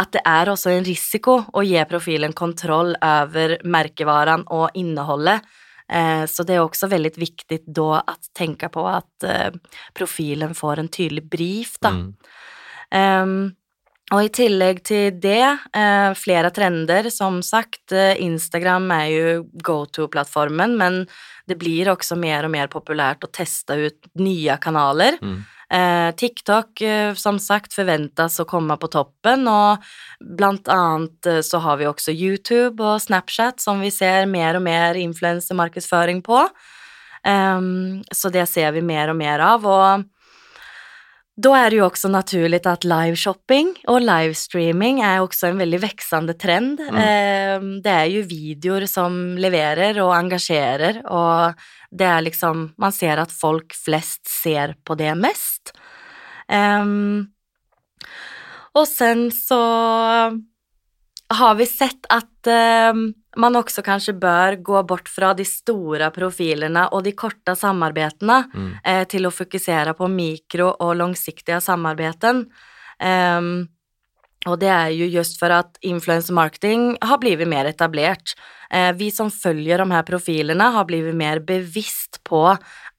at 0.00 0.12
det 0.14 0.22
er 0.24 0.48
også 0.48 0.72
en 0.72 0.86
risiko 0.86 1.42
å 1.52 1.64
gi 1.66 1.80
profilen 1.88 2.32
kontroll 2.36 2.94
over 2.96 3.58
merkevaren 3.68 4.46
og 4.52 4.72
innholdet. 4.78 5.44
Eh, 5.92 6.26
så 6.26 6.44
det 6.48 6.56
er 6.56 6.64
også 6.64 6.88
veldig 6.92 7.12
viktig 7.20 7.62
da 7.66 8.00
å 8.00 8.14
tenke 8.36 8.70
på 8.72 8.84
at 8.88 9.26
eh, 9.28 9.50
profilen 9.96 10.54
får 10.56 10.80
en 10.80 10.92
tydelig 10.92 11.26
brief, 11.30 11.74
da. 11.84 11.92
Mm. 11.98 12.06
Em, 12.96 13.34
og 14.12 14.26
i 14.26 14.32
tillegg 14.34 14.82
til 14.84 15.18
det, 15.22 15.44
eh, 15.76 16.10
flere 16.18 16.50
trender. 16.52 17.08
Som 17.12 17.40
sagt, 17.44 17.92
Instagram 17.92 18.90
er 18.96 19.06
jo 19.12 19.36
go 19.64 19.82
to-plattformen, 19.86 20.76
men 20.80 21.02
det 21.48 21.58
blir 21.60 21.92
også 21.92 22.18
mer 22.20 22.44
og 22.48 22.52
mer 22.54 22.68
populært 22.72 23.24
å 23.24 23.32
teste 23.32 23.78
ut 23.86 24.12
nye 24.20 24.58
kanaler. 24.60 25.18
Mm. 25.22 25.40
Eh, 25.72 26.10
TikTok, 26.14 26.80
eh, 26.80 27.14
som 27.14 27.38
sagt, 27.40 27.72
forventes 27.72 28.36
å 28.42 28.44
komme 28.44 28.76
på 28.76 28.90
toppen, 28.92 29.46
og 29.48 29.80
blant 30.36 30.68
annet 30.68 31.28
eh, 31.30 31.40
så 31.40 31.62
har 31.64 31.78
vi 31.80 31.86
også 31.88 32.12
YouTube 32.12 32.84
og 32.84 33.00
Snapchat, 33.00 33.62
som 33.64 33.80
vi 33.80 33.88
ser 33.94 34.28
mer 34.28 34.58
og 34.58 34.66
mer 34.66 35.00
influensemarkedsføring 35.00 36.20
på. 36.26 36.42
Em, 37.24 38.02
så 38.12 38.28
det 38.34 38.44
ser 38.50 38.74
vi 38.76 38.82
mer 38.84 39.14
og 39.14 39.16
mer 39.16 39.40
av, 39.46 39.64
og 39.64 40.04
da 41.32 41.52
er 41.56 41.70
det 41.72 41.78
jo 41.78 41.86
også 41.86 42.10
naturlig 42.12 42.60
at 42.68 42.84
liveshopping 42.84 43.70
og 43.88 44.02
livestreaming 44.04 45.00
er 45.00 45.22
også 45.22 45.48
en 45.48 45.62
veldig 45.62 45.80
veksende 45.80 46.34
trend. 46.36 46.82
Mm. 46.92 47.78
det 47.84 47.92
er 47.92 48.08
jo 48.12 48.24
videoer 48.28 48.84
som 48.90 49.38
leverer 49.40 49.96
og 50.04 50.12
engasjerer, 50.18 51.00
og 51.08 51.56
det 51.92 52.08
er 52.08 52.24
liksom 52.24 52.74
Man 52.80 52.92
ser 52.92 53.20
at 53.20 53.32
folk 53.32 53.72
flest 53.72 54.28
ser 54.28 54.76
på 54.84 54.94
det 54.94 55.14
mest. 55.16 55.72
Um, 56.52 57.32
og 58.76 58.86
sen 58.88 59.30
så 59.32 59.62
har 61.38 61.54
vi 61.58 61.66
sett 61.66 62.06
at 62.10 62.48
uh, 62.50 62.92
man 63.36 63.56
også 63.56 63.82
kanskje 63.86 64.14
bør 64.20 64.56
gå 64.62 64.82
bort 64.86 65.08
fra 65.08 65.32
de 65.34 65.44
store 65.48 66.10
profilene 66.14 66.86
og 66.92 67.04
de 67.04 67.12
korte 67.12 67.54
samarbeidene 67.56 68.42
Mm. 68.54 68.72
uh, 68.86 69.04
til 69.04 69.26
å 69.26 69.32
fokusere 69.34 69.94
på 69.96 70.08
mikro- 70.12 70.76
og 70.80 70.96
langsiktige 71.00 71.60
samarbeiden. 71.64 72.46
Um, 73.00 73.68
og 74.46 74.58
det 74.58 74.68
er 74.74 74.88
jo 74.90 75.06
just 75.06 75.36
for 75.38 75.52
at 75.54 75.76
influencer 75.86 76.34
marketing 76.34 76.96
har 77.00 77.18
blitt 77.22 77.44
mer 77.46 77.68
etablert. 77.70 78.32
Eh, 78.74 78.90
vi 78.98 79.06
som 79.14 79.28
følger 79.30 79.78
de 79.78 79.86
her 79.94 80.02
profilene 80.02 80.66
har 80.74 80.84
blitt 80.88 81.14
mer 81.14 81.38
bevisst 81.38 82.18
på 82.26 82.40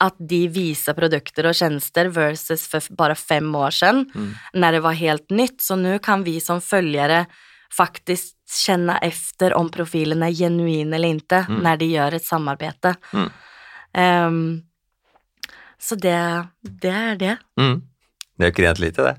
at 0.00 0.14
de 0.18 0.38
viser 0.48 0.96
produkter 0.96 1.44
og 1.50 1.52
tjenester 1.58 2.08
versus 2.08 2.64
for 2.70 2.80
bare 2.96 3.14
fem 3.14 3.44
år 3.60 3.76
siden, 3.76 4.06
Mm. 4.14 4.30
når 4.54 4.72
det 4.72 4.82
var 4.82 4.94
helt 4.94 5.28
nytt. 5.30 5.58
Så 5.60 5.76
nå 5.76 5.98
kan 6.00 6.24
vi 6.24 6.40
som 6.40 6.60
följare 6.60 7.26
faktiskt 7.76 8.36
känna 8.66 8.98
efter 8.98 9.54
om 9.54 9.70
profilen 9.70 10.22
är 10.22 10.30
genuin 10.32 10.92
eller 10.92 11.08
inte 11.08 11.46
Mm. 11.48 11.62
när 11.62 11.76
de 11.76 11.86
gör 11.86 12.12
ett 12.12 12.24
samarbete. 12.24 12.94
Mm. 13.12 13.30
Um, 14.28 14.62
så 15.78 15.94
det, 15.94 16.46
det 16.60 16.88
er 16.90 17.16
det. 17.16 17.36
Mm. 17.60 17.82
Det 18.36 18.44
er 18.44 18.50
jo 18.50 18.54
ikke 18.54 18.66
rent 18.66 18.78
lite, 18.82 19.02
det. 19.02 19.14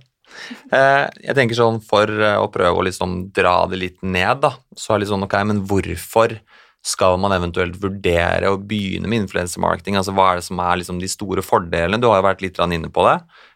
Eh, 0.74 1.06
jeg 1.30 1.36
tenker 1.38 1.56
sånn 1.56 1.78
For 1.86 2.10
eh, 2.10 2.36
å 2.42 2.50
prøve 2.52 2.82
å 2.82 2.84
liksom 2.84 3.30
dra 3.36 3.54
det 3.72 3.78
litt 3.80 4.02
ned, 4.04 4.42
da, 4.44 4.52
så 4.76 4.92
er 4.94 4.98
det 4.98 5.06
litt 5.06 5.12
sånn 5.14 5.24
ok, 5.28 5.36
men 5.48 5.62
hvorfor 5.70 6.40
skal 6.86 7.16
man 7.22 7.34
eventuelt 7.34 7.78
vurdere 7.82 8.52
å 8.52 8.60
begynne 8.62 9.08
med 9.10 9.24
influensemarketing? 9.24 9.96
Altså, 9.98 10.14
hva 10.14 10.32
er 10.34 10.42
det 10.42 10.48
som 10.50 10.60
er 10.62 10.82
liksom 10.82 11.00
de 11.02 11.10
store 11.10 11.42
fordelene? 11.46 11.98
Du 12.02 12.10
har 12.10 12.20
jo 12.20 12.28
vært 12.28 12.44
litt 12.46 12.60
inne 12.62 12.92
på 12.94 13.06
det, 13.08 13.16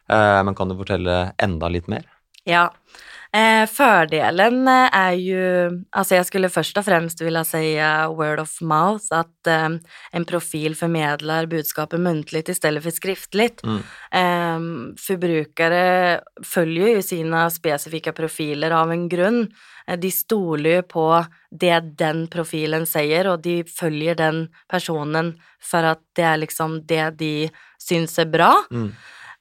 eh, 0.09 0.39
men 0.45 0.55
kan 0.57 0.69
du 0.71 0.77
fortelle 0.79 1.33
enda 1.37 1.69
litt 1.69 1.87
mer? 1.91 2.05
Ja. 2.45 2.69
Eh, 2.69 3.08
fördelen 3.67 4.67
eh, 4.67 4.95
är 4.97 5.11
ju, 5.11 5.69
alltså 5.89 6.15
jag 6.15 6.25
skulle 6.25 6.49
först 6.49 6.77
och 6.77 6.85
främst 6.85 7.21
vilja 7.21 7.43
säga 7.43 8.09
word 8.09 8.39
of 8.39 8.61
mouth, 8.61 9.05
att 9.09 9.47
eh, 9.47 9.69
en 10.11 10.25
profil 10.25 10.75
förmedlar 10.75 11.45
budskapet 11.45 11.99
muntligt 11.99 12.49
istället 12.49 12.83
för 12.83 12.91
skriftligt. 12.91 13.61
Mm. 13.63 13.77
Eh, 14.11 14.95
förbrukare 14.97 16.21
följer 16.43 16.87
ju 16.87 17.01
sina 17.01 17.49
specifika 17.49 18.11
profiler 18.13 18.71
av 18.71 18.91
en 18.91 19.09
grunn. 19.09 19.47
Eh, 19.87 19.99
De 19.99 20.11
stoler 20.11 20.75
jo 20.75 20.81
på 20.81 21.25
det 21.51 21.79
den 21.97 22.27
profilen 22.27 22.85
sier, 22.85 23.27
og 23.27 23.41
de 23.43 23.63
følger 23.63 24.15
den 24.15 24.47
personen 24.69 25.35
for 25.61 25.83
at 25.83 26.01
det 26.15 26.23
er 26.25 26.37
liksom 26.37 26.81
det 26.87 27.17
de 27.19 27.49
syns 27.77 28.19
er 28.19 28.25
bra. 28.25 28.53
Mm. 28.71 28.91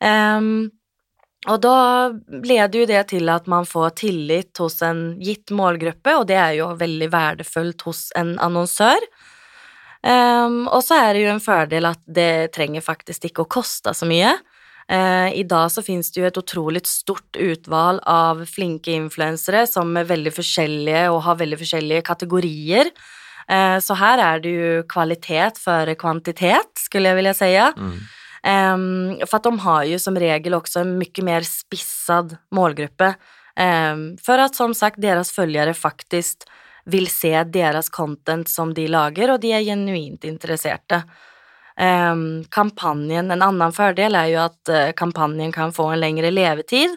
Ehm, 0.00 0.70
og 1.46 1.60
da 1.62 2.10
leder 2.26 2.80
jo 2.80 2.86
det 2.90 3.02
til 3.12 3.30
at 3.30 3.46
man 3.46 3.66
får 3.68 3.92
tillit 4.00 4.58
hos 4.58 4.80
en 4.82 5.12
gitt 5.22 5.52
målgruppe, 5.54 6.16
og 6.18 6.26
det 6.26 6.38
er 6.40 6.56
jo 6.58 6.72
veldig 6.80 7.08
verdifullt 7.12 7.84
hos 7.86 8.08
en 8.18 8.34
annonsør. 8.42 9.06
Um, 10.02 10.66
og 10.66 10.82
så 10.86 10.98
er 10.98 11.14
det 11.14 11.24
jo 11.24 11.30
en 11.32 11.42
fordel 11.42 11.88
at 11.90 12.00
det 12.06 12.50
trenger 12.54 12.82
faktisk 12.82 13.28
ikke 13.28 13.44
å 13.44 13.50
koste 13.58 13.94
så 13.94 14.06
mye. 14.08 14.34
Uh, 14.90 15.30
I 15.36 15.44
dag 15.46 15.70
så 15.70 15.84
finnes 15.84 16.10
det 16.10 16.22
jo 16.22 16.26
et 16.26 16.40
utrolig 16.40 16.82
stort 16.88 17.38
utvalg 17.38 18.00
av 18.08 18.44
flinke 18.48 18.94
influensere 18.94 19.66
som 19.68 19.90
er 20.00 20.08
veldig 20.08 20.32
forskjellige 20.34 21.06
og 21.12 21.22
har 21.26 21.40
veldig 21.42 21.58
forskjellige 21.60 22.06
kategorier. 22.08 22.90
Uh, 23.46 23.78
så 23.84 23.94
her 23.98 24.22
er 24.22 24.42
det 24.42 24.54
jo 24.54 24.86
kvalitet 24.90 25.60
før 25.62 25.94
kvantitet, 25.98 26.72
skulle 26.82 27.12
jeg 27.12 27.22
vilja 27.22 27.36
si. 27.36 27.52
Mm. 27.78 27.98
Ehm, 28.46 29.18
for 29.26 29.38
at 29.38 29.48
de 29.48 29.58
har 29.64 29.84
jo 29.88 29.98
som 30.02 30.18
regel 30.18 30.56
også 30.58 30.82
en 30.84 30.96
mye 31.00 31.24
mer 31.26 31.46
spissad 31.46 32.36
målgruppe. 32.54 33.14
Um, 33.58 34.12
for 34.22 34.38
at 34.38 34.54
som 34.54 34.70
sagt 34.76 35.00
deres 35.02 35.32
følgere 35.34 35.74
faktisk 35.74 36.44
vil 36.86 37.08
se 37.10 37.32
deres 37.50 37.88
content 37.90 38.48
som 38.48 38.70
de 38.74 38.86
lager, 38.86 39.32
og 39.32 39.40
de 39.42 39.50
er 39.52 39.66
genuint 39.66 40.24
interesserte. 40.24 41.02
Um, 41.78 42.44
kampanjen, 42.54 43.30
En 43.30 43.42
annen 43.42 43.74
fordel 43.74 44.14
er 44.14 44.30
jo 44.32 44.40
at 44.46 44.70
eh, 44.70 44.92
kampanjen 44.98 45.52
kan 45.52 45.74
få 45.74 45.92
en 45.92 46.00
lengre 46.00 46.30
levetid. 46.30 46.94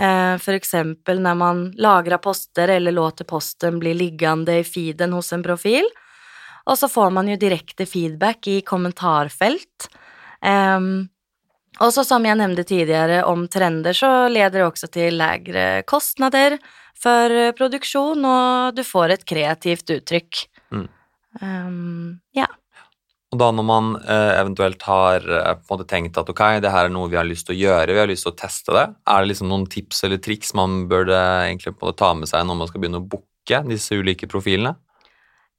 Eh, 0.00 0.36
for 0.40 0.56
eksempel 0.56 1.20
når 1.20 1.36
man 1.36 1.62
lagrer 1.76 2.20
poster 2.20 2.68
eller 2.72 2.92
låter 2.92 3.28
posten 3.28 3.78
bli 3.80 3.92
liggende 3.94 4.58
i 4.60 4.64
feeden 4.64 5.12
hos 5.12 5.32
en 5.32 5.44
profil. 5.44 5.88
Og 6.64 6.78
så 6.78 6.88
får 6.88 7.10
man 7.12 7.28
jo 7.28 7.36
direkte 7.36 7.86
feedback 7.86 8.48
i 8.48 8.60
kommentarfelt. 8.64 9.88
Ehm, 10.44 11.08
og 11.80 11.92
så 11.94 12.04
som 12.06 12.24
jeg 12.26 12.38
nevnte 12.38 12.64
tidligere 12.68 13.22
om 13.28 13.46
trender, 13.50 13.96
så 13.96 14.28
leder 14.30 14.60
det 14.60 14.66
også 14.66 14.90
til 14.92 15.16
lægre 15.20 15.82
kostnader 15.88 16.58
for 17.02 17.52
produksjon, 17.58 18.24
og 18.28 18.76
du 18.76 18.82
får 18.86 19.16
et 19.16 19.24
kreativt 19.26 19.90
uttrykk. 19.94 20.42
Mm. 20.74 20.88
Um, 21.40 22.10
ja. 22.36 22.46
Og 23.32 23.40
da 23.40 23.48
når 23.56 23.64
man 23.64 23.94
eh, 24.02 24.34
eventuelt 24.36 24.82
har 24.84 25.24
eh, 25.24 25.54
på 25.56 25.64
en 25.64 25.78
måte 25.78 25.88
tenkt 25.88 26.18
at 26.20 26.28
ok, 26.28 26.42
det 26.60 26.72
her 26.74 26.90
er 26.90 26.92
noe 26.92 27.08
vi 27.08 27.16
har 27.16 27.24
lyst 27.24 27.48
til 27.48 27.56
å 27.56 27.60
gjøre, 27.62 27.94
vi 27.96 28.02
har 28.02 28.10
lyst 28.10 28.26
til 28.26 28.34
å 28.34 28.36
teste 28.36 28.74
det, 28.76 28.84
er 29.08 29.24
det 29.24 29.30
liksom 29.30 29.48
noen 29.48 29.64
tips 29.72 30.04
eller 30.04 30.20
triks 30.20 30.52
man 30.58 30.82
burde 30.90 31.16
egentlig 31.16 31.72
på 31.80 31.94
ta 31.96 32.12
med 32.18 32.28
seg 32.28 32.44
når 32.44 32.60
man 32.60 32.68
skal 32.68 32.84
begynne 32.84 33.00
å 33.00 33.08
booke 33.14 33.62
disse 33.70 33.96
ulike 33.96 34.28
profilene? 34.28 34.76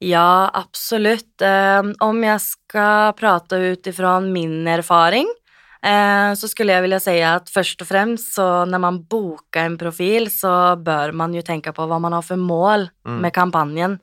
Ja, 0.04 0.50
absolutt. 0.52 1.40
Eh, 1.40 1.82
om 2.04 2.20
jeg 2.26 2.42
skal 2.42 3.14
prate 3.16 3.60
ut 3.72 3.88
ifra 3.88 4.18
min 4.20 4.66
erfaring, 4.68 5.28
eh, 5.82 6.32
så 6.36 6.50
skulle 6.50 6.74
jeg 6.76 6.84
vilja 6.84 7.00
si 7.00 7.14
at 7.24 7.48
først 7.52 7.84
og 7.84 7.88
fremst 7.88 8.34
så 8.36 8.48
når 8.68 8.82
man 8.84 8.98
boker 9.08 9.64
en 9.64 9.78
profil, 9.80 10.28
så 10.32 10.76
bør 10.76 11.14
man 11.16 11.32
jo 11.36 11.44
tenke 11.46 11.72
på 11.72 11.86
hva 11.88 12.00
man 12.02 12.12
har 12.12 12.22
for 12.26 12.36
mål 12.36 12.90
Mm. 13.06 13.20
med 13.20 13.32
kampanjen. 13.32 13.98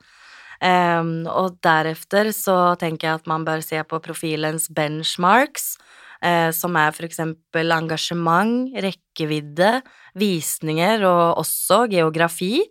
Eh, 0.62 1.04
og 1.30 1.58
deretter 1.62 2.32
så 2.34 2.78
tenker 2.78 3.08
jeg 3.08 3.16
at 3.22 3.28
man 3.28 3.46
bør 3.46 3.62
se 3.64 3.82
på 3.84 4.02
profilens 4.02 4.68
benchmarks, 4.70 5.78
eh, 6.22 6.52
som 6.52 6.76
er 6.78 6.92
for 6.92 7.04
eksempel 7.08 7.72
engasjement, 7.74 8.72
rekkevidde, 8.74 9.82
visninger 10.16 11.04
og 11.04 11.38
også 11.42 11.90
geografi. 11.90 12.62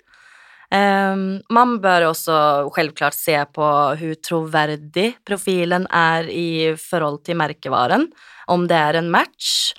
Ehm, 0.70 1.40
man 1.50 1.78
bør 1.82 2.10
også 2.12 2.38
selvklart 2.76 3.16
se 3.16 3.36
på 3.54 3.68
hvor 4.00 4.18
troverdig 4.22 5.14
profilen 5.26 5.88
er 5.90 6.30
i 6.30 6.74
forhold 6.78 7.24
til 7.26 7.38
merkevaren, 7.40 8.06
om 8.48 8.68
det 8.70 8.78
er 8.78 9.00
en 9.00 9.10
match, 9.10 9.74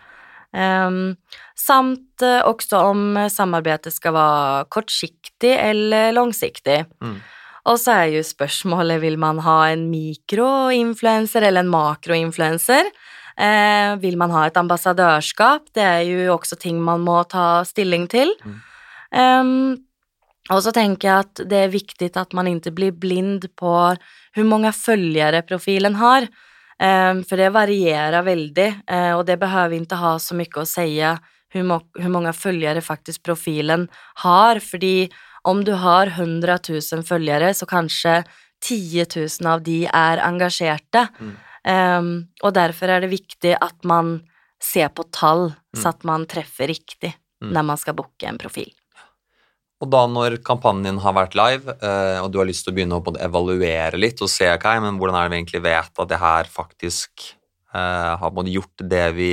Um, 0.52 1.14
samt 1.56 2.24
eh, 2.26 2.42
også 2.44 2.82
om 2.92 3.04
samarbeidet 3.32 3.94
skal 3.96 4.12
være 4.18 4.66
kortsiktig 4.74 5.54
eller 5.56 6.12
langsiktig. 6.12 6.82
Mm. 7.00 7.22
Og 7.72 7.78
så 7.80 7.94
er 8.02 8.18
jo 8.18 8.24
spørsmålet 8.26 9.00
vil 9.04 9.16
man 9.22 9.40
ha 9.46 9.58
en 9.72 9.86
mikroinfluenser 9.92 11.46
eller 11.48 11.64
en 11.64 11.72
makroinfluenser. 11.72 12.90
Eh, 13.38 13.94
vil 14.02 14.18
man 14.20 14.34
ha 14.34 14.48
et 14.50 14.60
ambassadørskap? 14.60 15.70
Det 15.76 15.86
er 15.86 16.02
jo 16.10 16.34
også 16.36 16.58
ting 16.60 16.82
man 16.84 17.06
må 17.06 17.22
ta 17.32 17.62
stilling 17.68 18.10
til. 18.12 18.34
Mm. 18.44 18.60
Ehm, 19.22 19.64
og 20.50 20.64
så 20.66 20.72
tenker 20.74 21.08
jeg 21.08 21.26
at 21.26 21.42
det 21.50 21.60
er 21.66 21.74
viktig 21.74 22.10
at 22.18 22.34
man 22.34 22.48
ikke 22.50 22.74
blir 22.74 22.96
blind 22.98 23.46
på 23.60 23.72
hvor 23.72 24.48
mange 24.48 24.72
følgere 24.74 25.44
profilen 25.46 26.00
har. 26.00 26.26
Ehm, 26.82 27.22
for 27.28 27.38
det 27.38 27.52
varierer 27.54 28.24
veldig, 28.26 28.70
eh, 28.88 29.12
og 29.14 29.26
det 29.28 29.38
behøver 29.40 29.78
ikke 29.78 30.00
ha 30.02 30.16
så 30.18 30.34
mye 30.34 30.64
å 30.64 30.66
si 30.66 30.98
hvor, 31.52 32.10
mange 32.10 32.34
følgere 32.34 32.82
faktisk 32.82 33.24
profilen 33.24 33.88
har, 34.24 34.60
fordi 34.60 35.12
om 35.44 35.64
du 35.66 35.74
har 35.76 36.08
100 36.08 36.58
000 36.70 37.04
følgere, 37.04 37.54
så 37.54 37.68
kanskje 37.68 38.24
10 38.62 39.06
000 39.42 39.48
av 39.50 39.64
de 39.66 39.86
er 39.86 40.22
engasjerte. 40.22 41.08
Mm. 41.20 41.32
Um, 41.62 42.12
og 42.42 42.54
derfor 42.54 42.90
er 42.90 43.02
det 43.02 43.12
viktig 43.12 43.56
at 43.62 43.84
man 43.86 44.22
ser 44.62 44.90
på 44.90 45.04
tall, 45.12 45.54
Mm. 45.72 45.82
så 45.82 45.90
at 45.90 46.04
man 46.04 46.26
treffer 46.26 46.68
riktig 46.68 47.14
Mm. 47.42 47.54
når 47.54 47.64
man 47.64 47.78
skal 47.78 47.94
booke 47.94 48.28
en 48.28 48.38
profil. 48.38 48.72
Og 49.82 49.90
da 49.90 50.04
når 50.06 50.38
kampanjen 50.46 51.00
har 51.02 51.16
vært 51.18 51.36
live, 51.38 51.74
eh, 51.82 52.20
og 52.22 52.30
du 52.32 52.38
har 52.38 52.50
lyst 52.50 52.68
til 52.68 52.74
å 52.74 52.78
begynne 52.78 53.00
å 53.00 53.14
evaluere 53.18 53.98
litt 53.98 54.22
og 54.22 54.30
se 54.30 54.50
ok, 54.54 54.68
men 54.84 55.00
hvordan 55.02 55.18
er 55.18 55.26
det 55.26 55.34
vi 55.34 55.40
egentlig 55.42 55.64
vet 55.66 56.04
at 56.04 56.12
det 56.12 56.20
her 56.22 56.52
faktisk 56.54 57.26
eh, 57.74 58.12
har 58.22 58.52
gjort 58.54 58.86
det 58.94 59.08
vi 59.18 59.32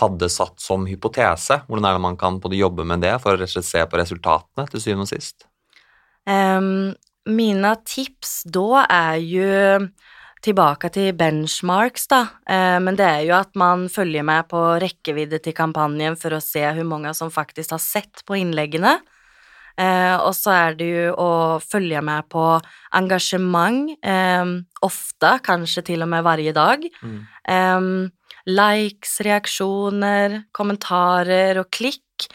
hadde 0.00 0.28
satt 0.32 0.60
som 0.60 0.84
hypotese? 0.88 1.62
Hvordan 1.68 1.88
er 1.88 1.96
det 1.96 2.04
man 2.04 2.20
kan 2.20 2.40
jobbe 2.40 2.84
med 2.88 3.00
det 3.04 3.16
for 3.24 3.40
å 3.40 3.48
se 3.48 3.86
på 3.88 4.00
resultatene 4.00 4.68
til 4.68 4.84
syvende 4.84 5.08
og 5.08 5.12
sist? 5.12 5.48
Um, 6.28 6.92
mine 7.28 7.72
tips 7.88 8.42
da 8.52 8.84
er 8.84 9.16
jo 9.24 9.88
tilbake 10.42 10.90
til 10.92 11.12
benchmarks, 11.14 12.08
da. 12.10 12.22
Eh, 12.50 12.78
men 12.82 12.98
det 12.98 13.06
er 13.06 13.24
jo 13.28 13.36
at 13.38 13.54
man 13.58 13.86
følger 13.92 14.26
med 14.26 14.48
på 14.50 14.60
rekkevidde 14.82 15.38
til 15.42 15.54
kampanjen 15.56 16.18
for 16.18 16.34
å 16.34 16.42
se 16.42 16.64
hvor 16.66 16.88
mange 16.88 17.12
som 17.14 17.30
faktisk 17.32 17.76
har 17.76 17.82
sett 17.82 18.24
på 18.26 18.38
innleggene. 18.40 18.96
Eh, 19.80 20.16
og 20.20 20.34
så 20.36 20.52
er 20.52 20.74
det 20.76 20.88
jo 20.90 21.12
å 21.16 21.32
følge 21.64 22.02
med 22.04 22.28
på 22.32 22.46
engasjement, 22.98 23.92
eh, 24.04 24.56
ofte, 24.82 25.36
kanskje 25.44 25.86
til 25.92 26.02
og 26.02 26.10
med 26.12 26.24
hver 26.26 26.42
dag. 26.52 26.88
Mm. 27.02 27.20
Eh, 27.48 28.10
likes, 28.46 29.20
reaksjoner, 29.24 30.44
kommentarer 30.52 31.62
og 31.62 31.70
klikk. 31.70 32.28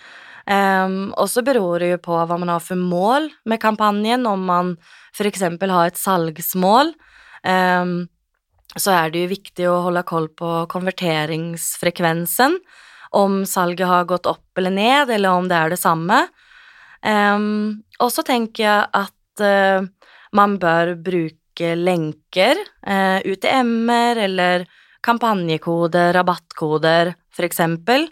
Ehm, 0.48 1.12
og 1.20 1.28
så 1.28 1.44
beror 1.44 1.84
det 1.84 1.92
jo 1.92 2.04
på 2.08 2.16
hva 2.16 2.38
man 2.40 2.54
har 2.54 2.64
for 2.64 2.80
mål 2.80 3.30
med 3.46 3.60
kampanjen. 3.60 4.26
Om 4.28 4.46
man 4.48 4.78
eksempel 5.28 5.74
har 5.74 5.88
et 5.88 6.00
salgsmål, 6.00 6.94
ehm, 7.44 8.08
så 8.78 8.92
er 8.94 9.12
det 9.12 9.24
jo 9.24 9.34
viktig 9.36 9.68
å 9.68 9.84
holde 9.84 10.04
koll 10.04 10.28
på 10.30 10.68
konverteringsfrekvensen. 10.72 12.58
Om 13.12 13.46
salget 13.46 13.88
har 13.88 14.06
gått 14.06 14.28
opp 14.28 14.58
eller 14.58 14.72
ned, 14.72 15.10
eller 15.10 15.30
om 15.30 15.48
det 15.48 15.56
er 15.56 15.70
det 15.70 15.80
samme. 15.80 16.28
Ehm, 17.06 17.84
og 18.00 18.10
så 18.14 18.24
tenker 18.26 18.64
jeg 18.64 18.88
at 18.98 19.44
uh, 19.44 19.86
man 20.34 20.58
bør 20.62 20.96
bruke 20.96 21.76
lenker, 21.78 22.60
uh, 22.86 23.20
UTM-er 23.26 24.24
eller 24.28 24.68
kampanjekoder, 25.08 26.14
rabattkoder, 26.14 27.14
for 27.34 27.48
eksempel, 27.48 28.08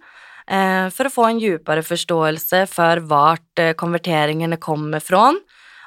eh, 0.48 0.88
for 0.94 1.10
å 1.10 1.14
få 1.14 1.28
en 1.30 1.42
dypere 1.42 1.84
forståelse 1.86 2.66
for 2.72 3.04
hvor 3.10 3.42
eh, 3.60 3.74
konverteringene 3.78 4.60
kommer 4.62 5.04
fra, 5.04 5.32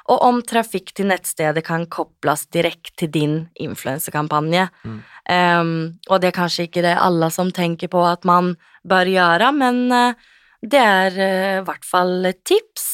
og 0.09 0.23
om 0.25 0.41
trafikk 0.41 0.95
til 0.97 1.11
nettstedet 1.11 1.61
kan 1.65 1.85
kobles 1.91 2.47
direkte 2.49 2.95
til 2.97 3.11
din 3.13 3.35
influensekampanje. 3.61 4.65
Mm. 4.81 4.99
Um, 5.29 5.73
og 6.09 6.23
det 6.23 6.31
er 6.31 6.39
kanskje 6.39 6.65
ikke 6.65 6.81
det 6.81 6.95
alle 6.97 7.29
som 7.29 7.51
tenker 7.53 7.91
på 7.93 8.01
at 8.09 8.25
man 8.25 8.55
bør 8.89 9.11
gjøre, 9.11 9.51
men 9.53 9.83
eh, 9.93 10.29
det 10.65 10.79
er 10.79 11.19
eh, 11.19 11.57
i 11.59 11.65
hvert 11.67 11.85
fall 11.87 12.25
et 12.29 12.41
tips. 12.47 12.87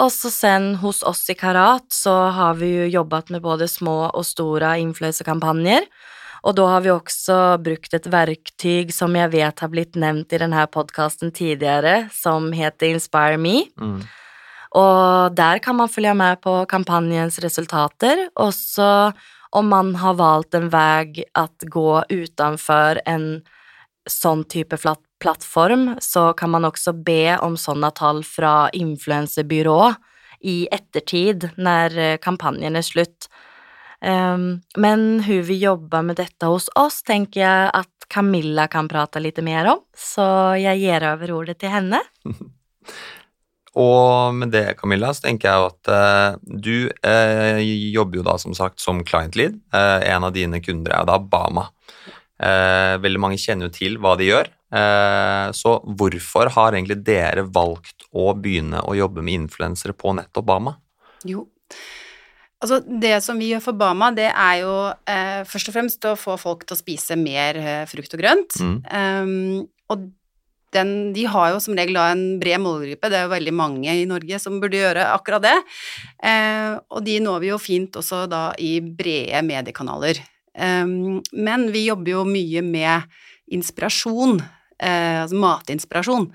Og 0.00 0.10
så 0.14 0.30
sen 0.32 0.74
hos 0.82 1.02
oss 1.06 1.24
i 1.30 1.36
Karat 1.38 1.90
så 1.92 2.14
har 2.34 2.56
vi 2.60 2.70
jo 2.70 2.88
jobbet 3.00 3.30
med 3.34 3.42
både 3.42 3.68
små 3.68 4.06
og 4.08 4.24
store 4.26 4.76
influensekampanjer. 4.82 5.86
Og 6.46 6.56
da 6.56 6.68
har 6.72 6.84
vi 6.84 6.92
også 6.92 7.58
brukt 7.60 7.92
et 7.94 8.06
verktøy 8.08 8.88
som 8.94 9.16
jeg 9.18 9.32
vet 9.34 9.60
har 9.60 9.72
blitt 9.72 9.98
nevnt 10.00 10.32
i 10.32 10.40
denne 10.40 10.62
podkasten 10.72 11.34
tidligere, 11.36 12.08
som 12.16 12.48
heter 12.56 12.94
Inspire 12.94 13.36
Me. 13.36 13.66
Mm. 13.76 14.00
Og 14.80 15.34
der 15.36 15.60
kan 15.60 15.76
man 15.76 15.90
følge 15.90 16.14
med 16.16 16.40
på 16.40 16.54
kampanjens 16.70 17.40
resultater, 17.44 18.28
også 18.38 19.10
om 19.52 19.68
man 19.68 19.96
har 19.98 20.14
valgt 20.14 20.54
en 20.54 20.70
vei 20.70 21.26
at 21.34 21.66
gå 21.66 22.02
utenfor 22.08 23.02
en 23.10 23.42
sånn 24.08 24.46
type 24.48 24.78
flat 24.80 25.02
plattform, 25.20 25.94
så 26.00 26.30
kan 26.36 26.52
man 26.54 26.66
også 26.68 26.94
be 27.04 27.36
om 27.40 27.58
sånne 27.60 27.92
tall 27.96 28.24
fra 28.26 28.70
influensebyrå 28.76 29.92
i 30.48 30.64
ettertid, 30.72 31.50
når 31.60 31.98
eh, 31.98 32.18
kampanjen 32.22 32.78
er 32.80 32.86
slutt. 32.86 33.28
Um, 34.00 34.62
men 34.80 35.20
hvordan 35.26 35.44
vi 35.44 35.58
jobber 35.60 36.04
med 36.08 36.16
dette 36.22 36.48
hos 36.48 36.70
oss, 36.80 37.02
tenker 37.04 37.42
jeg 37.42 37.72
at 37.76 38.08
Camilla 38.10 38.64
kan 38.72 38.88
prate 38.88 39.20
litt 39.20 39.38
mer 39.44 39.68
om, 39.74 39.82
så 39.92 40.56
jeg 40.58 40.80
gir 40.80 41.04
over 41.12 41.34
ordet 41.36 41.60
til 41.60 41.74
henne. 41.74 42.00
Og 43.78 44.34
med 44.34 44.50
det, 44.50 44.74
Camilla, 44.80 45.12
så 45.14 45.28
tenker 45.28 45.46
jeg 45.46 45.68
at 45.68 45.90
eh, 45.94 46.38
du 46.42 46.76
eh, 47.06 47.60
jobber 47.94 48.18
jo 48.18 48.24
da 48.26 48.34
som 48.42 48.54
sagt 48.56 48.82
som 48.82 49.04
client 49.06 49.38
lead. 49.38 49.60
Eh, 49.70 50.08
en 50.10 50.26
av 50.26 50.34
dine 50.34 50.58
kunder 50.64 50.94
er 50.94 51.04
jo 51.04 51.10
da 51.12 51.18
Bama. 51.22 51.68
veldig 52.40 53.20
mange 53.20 53.36
kjenner 53.38 53.68
jo 53.68 53.74
til 53.76 53.98
hva 54.00 54.16
de 54.16 54.30
gjør. 54.30 54.48
Så 54.70 55.70
hvorfor 55.82 56.46
har 56.54 56.76
egentlig 56.76 57.00
dere 57.02 57.42
valgt 57.42 58.04
å 58.14 58.28
begynne 58.38 58.84
å 58.86 58.94
jobbe 58.94 59.24
med 59.26 59.40
influensere 59.40 59.96
på 59.98 60.12
nettopp 60.14 60.46
Bama? 60.46 60.76
Jo, 61.26 61.42
Altså, 62.60 62.82
det 62.84 63.14
som 63.24 63.38
vi 63.40 63.54
gjør 63.54 63.62
for 63.64 63.80
Bama, 63.80 64.10
det 64.12 64.28
er 64.28 64.56
jo 64.60 64.72
eh, 65.08 65.40
først 65.48 65.70
og 65.70 65.76
fremst 65.78 66.04
å 66.04 66.16
få 66.20 66.36
folk 66.40 66.66
til 66.66 66.76
å 66.76 66.80
spise 66.80 67.16
mer 67.16 67.56
eh, 67.56 67.84
frukt 67.88 68.12
og 68.16 68.20
grønt. 68.20 68.58
Mm. 68.60 68.74
Um, 68.84 69.62
og 69.88 70.10
den, 70.76 70.90
de 71.16 71.24
har 71.32 71.54
jo 71.54 71.62
som 71.64 71.74
regel 71.78 71.96
da 71.96 72.10
en 72.12 72.36
bred 72.42 72.60
målgruppe, 72.60 73.08
det 73.10 73.16
er 73.16 73.24
jo 73.24 73.32
veldig 73.32 73.54
mange 73.56 73.94
i 73.96 74.04
Norge 74.06 74.38
som 74.42 74.60
burde 74.60 74.76
gjøre 74.76 75.08
akkurat 75.14 75.46
det. 75.46 75.56
Eh, 76.20 76.76
og 76.92 77.00
de 77.08 77.16
når 77.24 77.40
vi 77.40 77.50
jo 77.54 77.58
fint 77.62 77.96
også 77.96 78.26
da 78.30 78.50
i 78.60 78.76
brede 78.84 79.40
mediekanaler. 79.46 80.20
Um, 80.52 81.22
men 81.32 81.68
vi 81.72 81.86
jobber 81.86 82.18
jo 82.18 82.28
mye 82.28 82.60
med 82.66 83.08
inspirasjon 83.56 84.36
eh, 84.82 85.20
altså 85.22 85.38
matinspirasjon. 85.40 86.26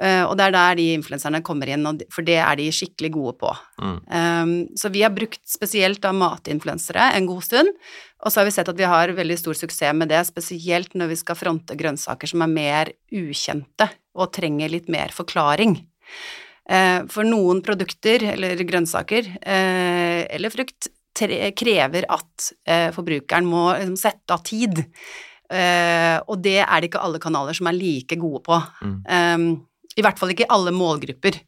Eh, 0.00 0.22
og 0.24 0.36
det 0.38 0.48
er 0.48 0.56
der 0.56 0.78
de 0.80 0.88
influenserne 0.96 1.42
kommer 1.46 1.70
inn, 1.70 1.86
for 2.12 2.26
det 2.26 2.38
er 2.40 2.58
de 2.60 2.68
skikkelig 2.74 3.12
gode 3.14 3.36
på. 3.42 3.54
Mm. 3.80 3.96
Um, 4.08 4.52
så 4.80 4.90
vi 4.92 5.04
har 5.04 5.14
brukt 5.14 5.42
spesielt 5.48 6.02
da 6.04 6.12
matinfluensere 6.16 7.12
en 7.16 7.28
god 7.28 7.46
stund, 7.46 7.72
og 8.20 8.32
så 8.32 8.40
har 8.40 8.48
vi 8.48 8.54
sett 8.56 8.68
at 8.72 8.78
vi 8.78 8.88
har 8.88 9.14
veldig 9.16 9.38
stor 9.40 9.56
suksess 9.56 9.96
med 9.96 10.12
det, 10.12 10.20
spesielt 10.28 10.96
når 10.98 11.14
vi 11.14 11.18
skal 11.20 11.38
fronte 11.38 11.76
grønnsaker 11.78 12.30
som 12.30 12.44
er 12.44 12.52
mer 12.52 12.92
ukjente 13.12 13.88
og 14.16 14.32
trenger 14.36 14.72
litt 14.72 14.90
mer 14.92 15.12
forklaring. 15.14 15.78
Eh, 16.70 17.00
for 17.10 17.26
noen 17.26 17.62
produkter 17.66 18.22
eller 18.34 18.60
grønnsaker 18.68 19.26
eh, 19.40 20.22
eller 20.30 20.52
frukt 20.52 20.90
krever 21.20 22.06
at 22.08 22.50
eh, 22.70 22.88
forbrukeren 22.94 23.48
må 23.48 23.64
liksom, 23.74 23.96
sette 23.98 24.36
av 24.36 24.44
tid 24.46 24.84
Uh, 25.50 26.18
og 26.30 26.42
det 26.44 26.60
er 26.62 26.76
det 26.78 26.90
ikke 26.90 27.02
alle 27.02 27.20
kanaler 27.22 27.56
som 27.56 27.66
er 27.66 27.78
like 27.78 28.18
gode 28.20 28.42
på. 28.46 28.58
Mm. 28.86 28.98
Um, 29.10 29.48
I 29.98 30.04
hvert 30.06 30.20
fall 30.20 30.30
ikke 30.34 30.48
alle 30.52 30.74
målgrupper. 30.74 31.40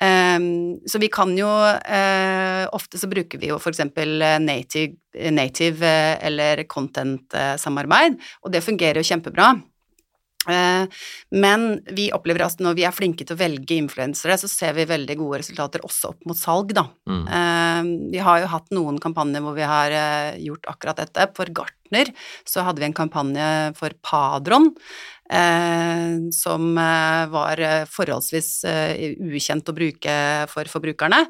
Um, 0.00 0.80
så 0.88 0.96
vi 0.98 1.10
kan 1.12 1.34
jo 1.36 1.46
uh, 1.46 2.64
Ofte 2.72 2.96
så 2.96 3.08
bruker 3.10 3.36
vi 3.36 3.50
jo 3.50 3.58
for 3.60 3.68
eksempel 3.68 4.22
native, 4.40 4.96
native 5.12 5.84
uh, 5.84 6.16
eller 6.24 6.64
content-samarbeid, 6.64 8.16
og 8.42 8.54
det 8.54 8.64
fungerer 8.64 9.02
jo 9.02 9.10
kjempebra. 9.10 9.52
Men 10.48 11.66
vi 11.92 12.06
opplever 12.16 12.46
at 12.46 12.62
når 12.64 12.78
vi 12.78 12.84
er 12.88 12.94
flinke 12.96 13.26
til 13.26 13.36
å 13.36 13.40
velge 13.40 13.76
influensere, 13.76 14.38
så 14.40 14.48
ser 14.48 14.72
vi 14.78 14.88
veldig 14.88 15.18
gode 15.20 15.42
resultater 15.42 15.84
også 15.84 16.14
opp 16.14 16.24
mot 16.28 16.38
salg, 16.38 16.72
da. 16.76 16.86
Mm. 17.10 17.90
Vi 18.14 18.22
har 18.24 18.40
jo 18.40 18.48
hatt 18.54 18.72
noen 18.72 18.96
kampanjer 19.02 19.44
hvor 19.44 19.58
vi 19.58 19.68
har 19.68 19.94
gjort 20.40 20.70
akkurat 20.72 21.02
dette. 21.02 21.28
For 21.36 21.52
Gartner 21.52 22.12
så 22.48 22.64
hadde 22.64 22.80
vi 22.80 22.88
en 22.88 22.96
kampanje 22.96 23.48
for 23.78 23.96
Padron. 24.00 24.72
som 26.34 26.74
var 26.74 27.60
forholdsvis 27.86 28.48
ukjent 29.20 29.68
å 29.68 29.76
bruke 29.76 30.14
for 30.50 30.64
forbrukerne. 30.64 31.26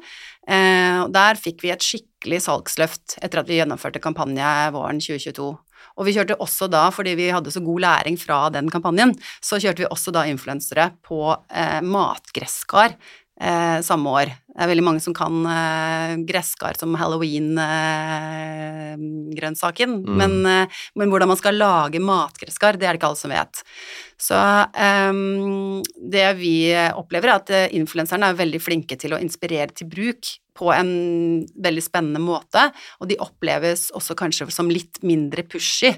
der 0.47 1.35
fikk 1.37 1.61
vi 1.61 1.69
et 1.69 1.83
skikkelig 1.85 2.41
salgsløft 2.47 3.19
etter 3.21 3.43
at 3.43 3.47
vi 3.51 3.59
gjennomførte 3.59 4.01
kampanje 4.01 4.71
våren 4.73 4.97
2022. 5.03 5.51
Og 5.97 6.07
vi 6.07 6.15
kjørte 6.15 6.39
også 6.41 6.69
da, 6.71 6.85
fordi 6.93 7.15
vi 7.19 7.31
hadde 7.33 7.53
så 7.53 7.63
god 7.63 7.83
læring 7.83 8.19
fra 8.19 8.43
den 8.53 8.69
kampanjen, 8.71 9.15
så 9.43 9.59
kjørte 9.61 9.83
vi 9.83 9.89
også 9.91 10.13
da 10.15 10.25
influensere 10.29 10.91
på 11.05 11.23
eh, 11.49 11.81
matgresskar 11.83 12.95
eh, 13.41 13.81
samme 13.81 14.09
år. 14.09 14.25
Det 14.51 14.59
er 14.65 14.71
veldig 14.71 14.83
mange 14.83 14.99
som 15.01 15.13
kan 15.15 15.45
eh, 15.47 16.15
gresskar 16.27 16.75
som 16.77 16.95
halloween-grønnsaken, 16.99 19.89
Mm. 20.05 20.17
men, 20.17 20.45
eh, 20.45 20.67
men 20.95 21.09
hvordan 21.09 21.27
man 21.27 21.37
skal 21.37 21.55
lage 21.55 21.99
matgresskar, 21.99 22.73
det 22.77 22.83
er 22.87 22.93
det 22.93 22.99
ikke 22.99 23.07
alle 23.07 23.15
som 23.15 23.31
vet. 23.31 23.63
Så 24.19 24.35
ehm, 24.75 25.81
det 26.11 26.35
vi 26.37 26.73
opplever, 26.93 27.27
er 27.29 27.35
at 27.35 27.49
eh, 27.49 27.67
influenserne 27.73 28.23
er 28.29 28.33
veldig 28.37 28.61
flinke 28.61 28.97
til 28.99 29.11
å 29.13 29.19
inspirere 29.21 29.67
til 29.73 29.87
bruk 29.87 30.25
på 30.53 30.73
en 30.75 31.47
veldig 31.63 31.81
spennende 31.81 32.19
måte, 32.19 32.71
og 32.99 33.07
de 33.07 33.15
oppleves 33.23 33.89
også 33.95 34.15
kanskje 34.19 34.51
som 34.51 34.69
litt 34.69 34.99
mindre 35.01 35.43
pushy 35.47 35.87
eh, 35.87 35.95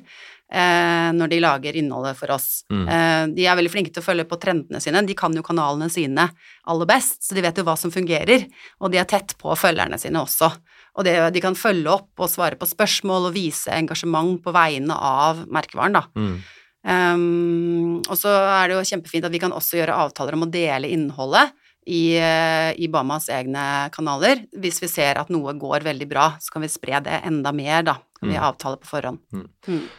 når 1.13 1.29
de 1.31 1.39
lager 1.39 1.73
innholdet 1.79 2.17
for 2.19 2.31
oss. 2.35 2.63
Mm. 2.69 2.83
Eh, 2.87 3.27
de 3.37 3.45
er 3.47 3.55
veldig 3.57 3.71
flinke 3.71 3.93
til 3.93 4.03
å 4.03 4.05
følge 4.05 4.25
på 4.29 4.37
trendene 4.41 4.81
sine, 4.83 5.01
de 5.07 5.15
kan 5.17 5.33
jo 5.33 5.41
kanalene 5.41 5.89
sine 5.89 6.27
aller 6.69 6.85
best, 6.89 7.23
så 7.25 7.33
de 7.33 7.41
vet 7.41 7.57
jo 7.57 7.63
hva 7.63 7.77
som 7.79 7.91
fungerer, 7.91 8.45
og 8.79 8.91
de 8.91 8.97
er 9.01 9.05
tett 9.09 9.33
på 9.39 9.55
følgerne 9.57 9.97
sine 9.97 10.21
også. 10.21 10.51
Og 10.97 11.05
det, 11.07 11.15
de 11.33 11.41
kan 11.41 11.55
følge 11.57 11.89
opp 11.89 12.19
og 12.21 12.29
svare 12.29 12.55
på 12.59 12.67
spørsmål 12.69 13.31
og 13.31 13.33
vise 13.33 13.71
engasjement 13.73 14.37
på 14.43 14.53
vegne 14.53 14.93
av 14.93 15.45
merkevaren, 15.49 15.93
da. 15.97 16.03
Mm. 16.13 16.35
Um, 16.83 18.01
og 18.11 18.17
så 18.19 18.29
er 18.29 18.67
det 18.69 18.75
jo 18.77 18.85
kjempefint 18.91 19.25
at 19.25 19.33
vi 19.33 19.39
kan 19.41 19.53
også 19.55 19.79
gjøre 19.79 19.95
avtaler 20.03 20.35
om 20.35 20.43
å 20.45 20.51
dele 20.51 20.89
innholdet 20.91 21.53
i, 21.87 22.15
eh, 22.19 22.71
i 22.79 22.87
Bamas 22.91 23.29
egne 23.31 23.89
kanaler. 23.91 24.45
Hvis 24.55 24.79
vi 24.83 24.87
ser 24.91 25.17
at 25.19 25.31
noe 25.33 25.51
går 25.59 25.83
veldig 25.83 26.07
bra, 26.11 26.29
så 26.39 26.53
kan 26.53 26.63
vi 26.63 26.71
spre 26.71 27.01
det 27.03 27.21
enda 27.27 27.51
mer, 27.55 27.83
da. 27.83 27.97
Kan 28.19 28.29
vi 28.29 28.37
Mm. 28.37 28.43
avtale 28.43 28.77
på 28.79 28.87
forhånd. 28.87 29.19
Mm. 29.33 29.89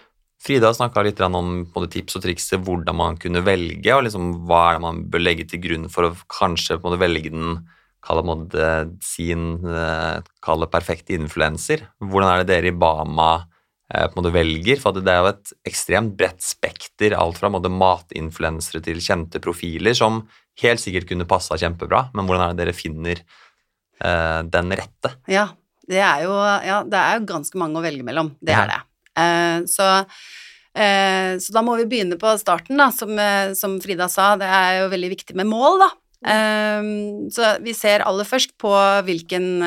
Frida 0.44 0.74
snakka 0.76 1.02
litt 1.06 1.22
om 1.24 1.62
både 1.72 1.88
tips 1.94 2.18
og 2.18 2.24
triks 2.26 2.50
til 2.50 2.60
hvordan 2.66 2.98
man 2.98 3.16
kunne 3.20 3.40
velge, 3.46 3.94
og 3.94 4.04
liksom 4.04 4.44
hva 4.44 4.66
er 4.66 4.76
det 4.76 4.84
man 4.84 5.00
bør 5.08 5.24
legge 5.24 5.46
til 5.48 5.62
grunn 5.64 5.88
for 5.92 6.10
å 6.10 6.12
kanskje 6.28 6.76
på 6.76 6.84
en 6.84 6.92
måte 6.92 7.00
velge 7.00 7.32
den 7.32 7.56
kall 8.04 8.20
det, 8.20 8.26
på 8.26 8.34
en 8.34 8.42
måte, 8.42 8.68
sin 9.04 9.46
kalle 10.44 10.68
perfekte 10.68 11.16
influenser. 11.16 11.86
Hvordan 12.04 12.30
er 12.30 12.42
det 12.42 12.50
dere 12.52 12.72
i 12.72 12.76
Bama 12.76 13.30
eh, 13.40 14.04
på 14.04 14.12
en 14.12 14.20
måte 14.20 14.34
velger? 14.36 14.80
For 14.82 15.00
det 15.00 15.08
er 15.08 15.22
jo 15.22 15.32
et 15.32 15.54
ekstremt 15.72 16.12
bredt 16.18 16.44
spekter, 16.44 17.16
alt 17.16 17.40
fra 17.40 17.48
en 17.48 17.80
matinfluensere 17.80 18.84
til 18.84 19.00
kjente 19.00 19.40
profiler, 19.40 19.96
som 19.96 20.26
helt 20.60 20.82
sikkert 20.82 21.08
kunne 21.08 21.28
passa 21.28 21.56
kjempebra, 21.58 22.10
men 22.14 22.28
hvordan 22.28 22.50
er 22.50 22.54
det 22.54 22.66
dere 22.66 22.76
finner 22.76 23.20
eh, 23.24 24.40
den 24.44 24.76
rette? 24.76 25.16
Ja, 25.32 25.48
det 25.88 26.04
er 26.04 26.26
jo, 26.28 26.36
ja, 26.64 26.82
det 26.84 27.00
er 27.00 27.16
jo 27.16 27.30
ganske 27.32 27.60
mange 27.60 27.80
å 27.80 27.84
velge 27.84 28.04
mellom. 28.06 28.36
Det 28.44 28.52
er 28.52 28.68
det. 28.70 28.82
Eh, 29.18 29.64
så, 29.70 29.88
eh, 30.74 31.34
så 31.38 31.54
da 31.54 31.62
må 31.64 31.76
vi 31.80 31.88
begynne 31.90 32.18
på 32.20 32.34
starten, 32.40 32.78
da, 32.80 32.90
som, 32.94 33.16
eh, 33.18 33.54
som 33.54 33.78
Frida 33.82 34.08
sa. 34.10 34.34
Det 34.36 34.48
er 34.48 34.80
jo 34.82 34.92
veldig 34.92 35.12
viktig 35.14 35.36
med 35.38 35.50
mål, 35.50 35.86
da. 35.86 35.92
Så 36.24 37.48
vi 37.60 37.74
ser 37.76 38.00
aller 38.00 38.24
først 38.24 38.54
på 38.56 38.70
hvilken 39.04 39.58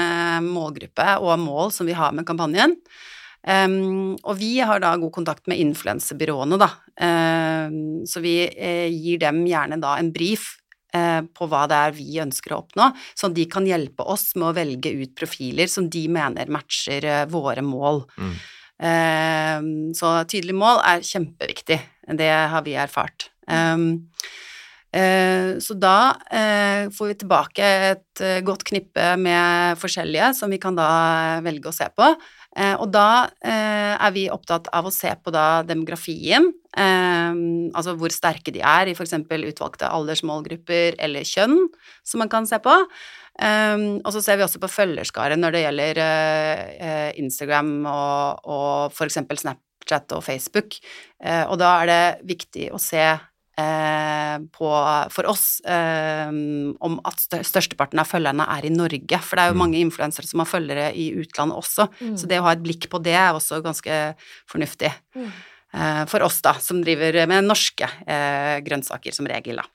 målgruppe 0.42 1.06
og 1.22 1.38
mål 1.38 1.70
som 1.70 1.86
vi 1.86 1.94
har 1.94 2.16
med 2.18 2.26
kampanjen. 2.26 2.74
Og 3.46 4.34
vi 4.40 4.58
har 4.66 4.82
da 4.82 4.96
god 4.98 5.12
kontakt 5.14 5.46
med 5.46 5.62
influensebyråene, 5.62 6.58
da. 6.58 6.72
Så 8.10 8.24
vi 8.26 8.50
gir 8.50 9.22
dem 9.22 9.46
gjerne 9.46 9.78
da 9.78 10.00
en 10.00 10.10
brief 10.10 10.58
på 10.90 11.46
hva 11.46 11.68
det 11.70 11.78
er 11.78 11.94
vi 11.94 12.18
ønsker 12.26 12.56
å 12.56 12.64
oppnå, 12.64 12.90
sånn 13.14 13.38
de 13.38 13.46
kan 13.46 13.70
hjelpe 13.70 14.02
oss 14.02 14.32
med 14.34 14.50
å 14.50 14.58
velge 14.58 14.98
ut 14.98 15.14
profiler 15.14 15.70
som 15.70 15.92
de 15.94 16.08
mener 16.10 16.50
matcher 16.50 17.28
våre 17.30 17.62
mål. 17.62 18.08
Mm. 18.18 18.34
Um, 18.78 19.94
så 19.98 20.20
tydelig 20.30 20.54
mål 20.58 20.82
er 20.86 21.06
kjempeviktig. 21.06 21.80
Det 22.18 22.30
har 22.52 22.66
vi 22.66 22.76
erfart. 22.78 23.30
Um, 23.50 24.10
eh, 24.94 25.58
så 25.64 25.78
da 25.80 25.98
eh, 26.30 26.90
får 26.94 27.10
vi 27.10 27.16
tilbake 27.24 27.72
et 27.92 28.22
eh, 28.22 28.44
godt 28.46 28.68
knippe 28.68 29.16
med 29.18 29.80
forskjellige 29.82 30.34
som 30.38 30.54
vi 30.54 30.62
kan 30.62 30.78
da 30.78 30.90
velge 31.46 31.72
å 31.72 31.76
se 31.76 31.90
på. 31.90 32.12
Eh, 32.58 32.74
og 32.82 32.90
da 32.90 33.28
eh, 33.46 33.94
er 33.94 34.14
vi 34.16 34.26
opptatt 34.34 34.72
av 34.74 34.88
å 34.90 34.94
se 34.94 35.12
på 35.22 35.34
da 35.34 35.62
demografien, 35.68 36.50
eh, 36.74 37.38
altså 37.78 37.94
hvor 38.00 38.14
sterke 38.14 38.54
de 38.56 38.64
er 38.66 38.90
i 38.90 38.96
f.eks. 38.98 39.14
utvalgte 39.14 39.92
aldersmålgrupper 39.94 40.98
eller 40.98 41.28
kjønn, 41.28 41.68
som 42.08 42.24
man 42.24 42.34
kan 42.34 42.50
se 42.50 42.60
på. 42.64 42.76
Um, 43.38 44.00
og 44.02 44.10
så 44.16 44.22
ser 44.26 44.40
vi 44.40 44.46
også 44.48 44.58
på 44.58 44.70
følgerskaret 44.72 45.38
når 45.38 45.54
det 45.54 45.60
gjelder 45.62 46.00
uh, 46.02 47.10
Instagram 47.22 47.70
og, 47.86 48.48
og 48.50 48.96
f.eks. 48.96 49.20
Snapchat 49.44 50.16
og 50.18 50.24
Facebook. 50.26 50.80
Uh, 51.22 51.44
og 51.44 51.60
da 51.62 51.76
er 51.84 51.92
det 51.92 52.32
viktig 52.34 52.72
å 52.74 52.82
se 52.82 53.04
på, 53.58 54.68
for 55.10 55.26
oss 55.32 55.46
eh, 55.66 56.30
om 56.30 57.00
at 57.10 57.18
stør- 57.24 57.46
størsteparten 57.48 58.00
av 58.02 58.06
følgerne 58.10 58.46
er 58.58 58.68
i 58.70 58.74
Norge. 58.74 59.18
For 59.26 59.36
det 59.40 59.44
er 59.46 59.50
jo 59.52 59.58
Mm. 59.58 59.64
mange 59.64 59.80
influensere 59.82 60.28
som 60.30 60.40
har 60.44 60.50
følgere 60.52 60.92
i 60.94 61.08
utlandet 61.18 61.58
også. 61.58 61.88
Mm. 62.00 62.16
Så 62.18 62.28
det 62.30 62.38
å 62.40 62.44
ha 62.46 62.52
et 62.54 62.62
blikk 62.64 62.90
på 62.90 63.02
det 63.02 63.16
er 63.18 63.34
også 63.34 63.62
ganske 63.66 64.16
fornuftig. 64.50 64.92
Mm. 65.16 65.32
Eh, 65.74 66.06
for 66.06 66.24
oss, 66.24 66.42
da, 66.42 66.54
som 66.64 66.84
driver 66.84 67.26
med 67.28 67.44
norske 67.50 67.90
eh, 68.08 68.60
grønnsaker 68.62 69.14
som 69.14 69.26
regel, 69.28 69.58
da. 69.58 69.66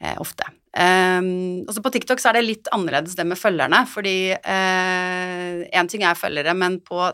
Eh, 0.00 0.16
ofte. 0.18 0.44
Um, 0.72 1.66
også 1.66 1.82
på 1.82 1.90
TikTok 1.92 2.20
så 2.22 2.30
er 2.30 2.38
det 2.38 2.44
litt 2.46 2.68
annerledes 2.72 3.16
det 3.18 3.26
med 3.26 3.36
følgerne, 3.36 3.82
fordi 3.90 4.32
én 4.38 5.88
ting 5.90 6.04
er 6.06 6.14
følgere, 6.14 6.54
men 6.56 6.78
på, 6.80 7.12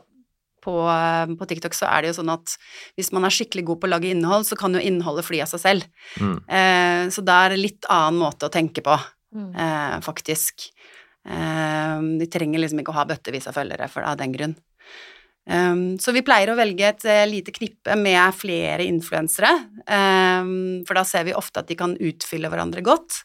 på, 0.67 0.75
eh, 0.91 1.33
på 1.39 1.49
TikTok 1.49 1.77
så 1.79 1.87
er 1.89 2.03
det 2.03 2.11
jo 2.13 2.19
sånn 2.19 2.35
at 2.35 2.57
hvis 2.99 3.13
man 3.15 3.25
er 3.29 3.35
skikkelig 3.35 3.65
god 3.71 3.81
på 3.83 3.89
å 3.89 3.95
lage 3.95 4.11
innhold, 4.11 4.49
så 4.51 4.59
kan 4.59 4.75
jo 4.75 4.83
innholdet 4.83 5.25
fly 5.29 5.41
av 5.47 5.53
seg 5.55 5.63
selv. 5.63 5.89
Mm. 6.19 6.37
Eh, 6.51 7.03
så 7.15 7.23
det 7.25 7.41
er 7.47 7.57
litt 7.61 7.87
annen 7.89 8.19
måte 8.27 8.51
å 8.51 8.53
tenke 8.53 8.83
på, 8.85 8.99
Mm. 9.37 9.51
eh, 9.55 9.97
faktisk. 10.01 10.71
Eh, 11.29 12.01
de 12.21 12.27
trenger 12.31 12.63
liksom 12.63 12.81
ikke 12.81 12.93
å 12.95 13.01
ha 13.01 13.05
bøttevis 13.09 13.49
av 13.51 13.57
følgere 13.59 13.89
for 13.91 14.03
av 14.07 14.17
den 14.21 14.33
grunn. 14.33 14.57
Um, 15.47 15.95
så 16.03 16.11
vi 16.11 16.25
pleier 16.27 16.51
å 16.51 16.57
velge 16.59 16.89
et 16.89 17.05
eh, 17.07 17.23
lite 17.31 17.53
knippe 17.55 17.95
med 17.95 18.35
flere 18.35 18.83
influensere, 18.83 19.53
um, 19.87 20.83
for 20.89 20.99
da 20.99 21.05
ser 21.07 21.23
vi 21.29 21.37
ofte 21.39 21.63
at 21.63 21.69
de 21.71 21.77
kan 21.79 21.95
utfylle 21.95 22.51
hverandre 22.51 22.83
godt. 22.83 23.21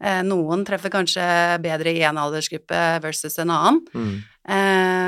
Uh, 0.00 0.22
noen 0.24 0.64
treffer 0.64 0.88
kanskje 0.94 1.26
bedre 1.60 1.92
i 1.92 2.00
en 2.08 2.20
aldersgruppe 2.22 2.80
versus 3.04 3.36
en 3.42 3.52
annen. 3.52 3.82
Mm. 3.92 4.14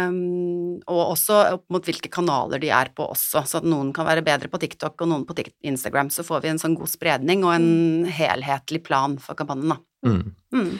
Og 0.08 1.00
også 1.02 1.38
opp 1.56 1.66
mot 1.72 1.84
hvilke 1.86 2.10
kanaler 2.12 2.62
de 2.62 2.70
er 2.74 2.92
på 2.96 3.06
også, 3.12 3.42
så 3.46 3.60
at 3.60 3.68
noen 3.68 3.92
kan 3.96 4.08
være 4.08 4.24
bedre 4.26 4.50
på 4.52 4.60
TikTok 4.62 5.00
og 5.04 5.10
noen 5.10 5.26
på 5.28 5.36
Instagram. 5.66 6.10
Så 6.14 6.24
får 6.26 6.44
vi 6.44 6.52
en 6.52 6.62
sånn 6.62 6.78
god 6.78 6.90
spredning 6.90 7.44
og 7.46 7.54
en 7.56 8.08
helhetlig 8.10 8.82
plan 8.86 9.18
for 9.22 9.38
kampanjen, 9.38 9.74
da. 9.74 9.78
Mm. 10.06 10.34
Mm. 10.54 10.74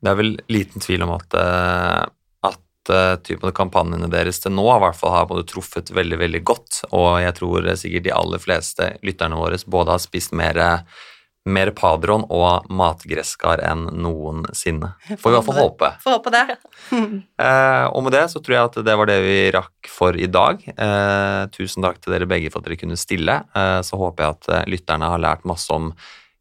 Det 0.00 0.10
er 0.12 0.18
vel 0.20 0.34
liten 0.52 0.82
tvil 0.82 1.04
om 1.04 1.14
at, 1.16 1.36
eh, 1.36 2.02
at 2.48 2.92
eh, 2.94 3.14
typen 3.26 3.50
av 3.50 3.56
kampanjene 3.56 4.10
deres 4.12 4.40
til 4.40 4.54
nå 4.56 4.64
i 4.72 4.80
hvert 4.84 4.96
fall 4.96 5.16
har 5.16 5.30
både 5.30 5.48
truffet 5.50 5.92
veldig, 5.92 6.20
veldig 6.22 6.42
godt, 6.46 6.82
og 6.96 7.10
jeg 7.20 7.36
tror 7.40 7.66
eh, 7.66 7.78
sikkert 7.80 8.06
de 8.08 8.16
aller 8.16 8.42
fleste 8.42 8.94
lytterne 9.06 9.40
våre 9.40 9.60
både 9.66 9.96
har 9.96 10.02
spist 10.02 10.36
mer, 10.36 10.62
mer 11.48 11.70
padron 11.76 12.26
og 12.28 12.66
matgresskar 12.68 13.62
enn 13.64 13.86
noensinne. 14.02 14.92
Får 15.08 15.24
vi 15.24 15.32
i 15.32 15.36
hvert 15.38 15.48
fall 15.48 15.60
håpe. 15.62 15.90
Får 16.04 16.18
håpe 16.18 16.34
det. 16.36 16.46
Eh, 17.40 17.86
og 17.96 18.02
med 18.04 18.12
det 18.12 18.26
så 18.28 18.42
tror 18.44 18.54
jeg 18.54 18.68
at 18.68 18.74
det 18.84 18.94
var 18.98 19.08
det 19.08 19.16
vi 19.24 19.36
rakk 19.54 19.88
for 19.88 20.16
i 20.18 20.26
dag. 20.28 20.60
Eh, 20.68 21.42
tusen 21.54 21.84
takk 21.84 21.96
til 22.02 22.12
dere 22.12 22.28
begge 22.28 22.50
for 22.52 22.60
at 22.60 22.68
dere 22.68 22.76
kunne 22.82 22.98
stille. 23.00 23.36
Eh, 23.56 23.78
så 23.86 23.96
håper 23.96 24.26
jeg 24.26 24.36
at 24.36 24.48
eh, 24.52 24.66
lytterne 24.74 25.08
har 25.08 25.22
lært 25.22 25.46
masse 25.48 25.72
om 25.72 25.88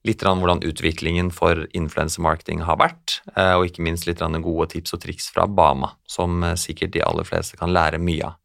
litt 0.08 0.24
hvordan 0.24 0.64
utviklingen 0.64 1.32
for 1.32 1.68
influensemarketing 1.76 2.64
har 2.68 2.80
vært, 2.80 3.22
eh, 3.36 3.56
og 3.56 3.68
ikke 3.68 3.84
minst 3.84 4.08
litt 4.08 4.20
gode 4.20 4.70
tips 4.74 4.96
og 4.96 5.04
triks 5.04 5.30
fra 5.32 5.48
Bama, 5.48 5.94
som 6.08 6.44
eh, 6.44 6.56
sikkert 6.56 6.94
de 6.96 7.04
aller 7.04 7.28
fleste 7.28 7.58
kan 7.58 7.74
lære 7.74 8.00
mye 8.00 8.34
av. 8.34 8.36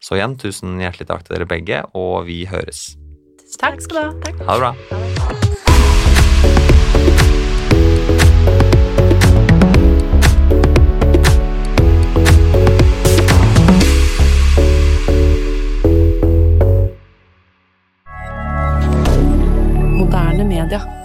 Så 0.00 0.18
igjen, 0.18 0.36
tusen 0.36 0.76
hjertelig 0.80 1.08
takk 1.08 1.24
til 1.24 1.38
dere 1.38 1.48
begge, 1.48 1.82
og 1.96 2.26
vi 2.28 2.44
høres. 2.44 2.96
Takk 3.56 3.80
skal 3.80 3.96
du 3.96 4.04
ha. 4.04 4.12
Takk. 4.26 4.46
Ha 4.48 4.58
det 4.58 4.62
bra. 4.66 5.53
D'accord. 20.64 21.03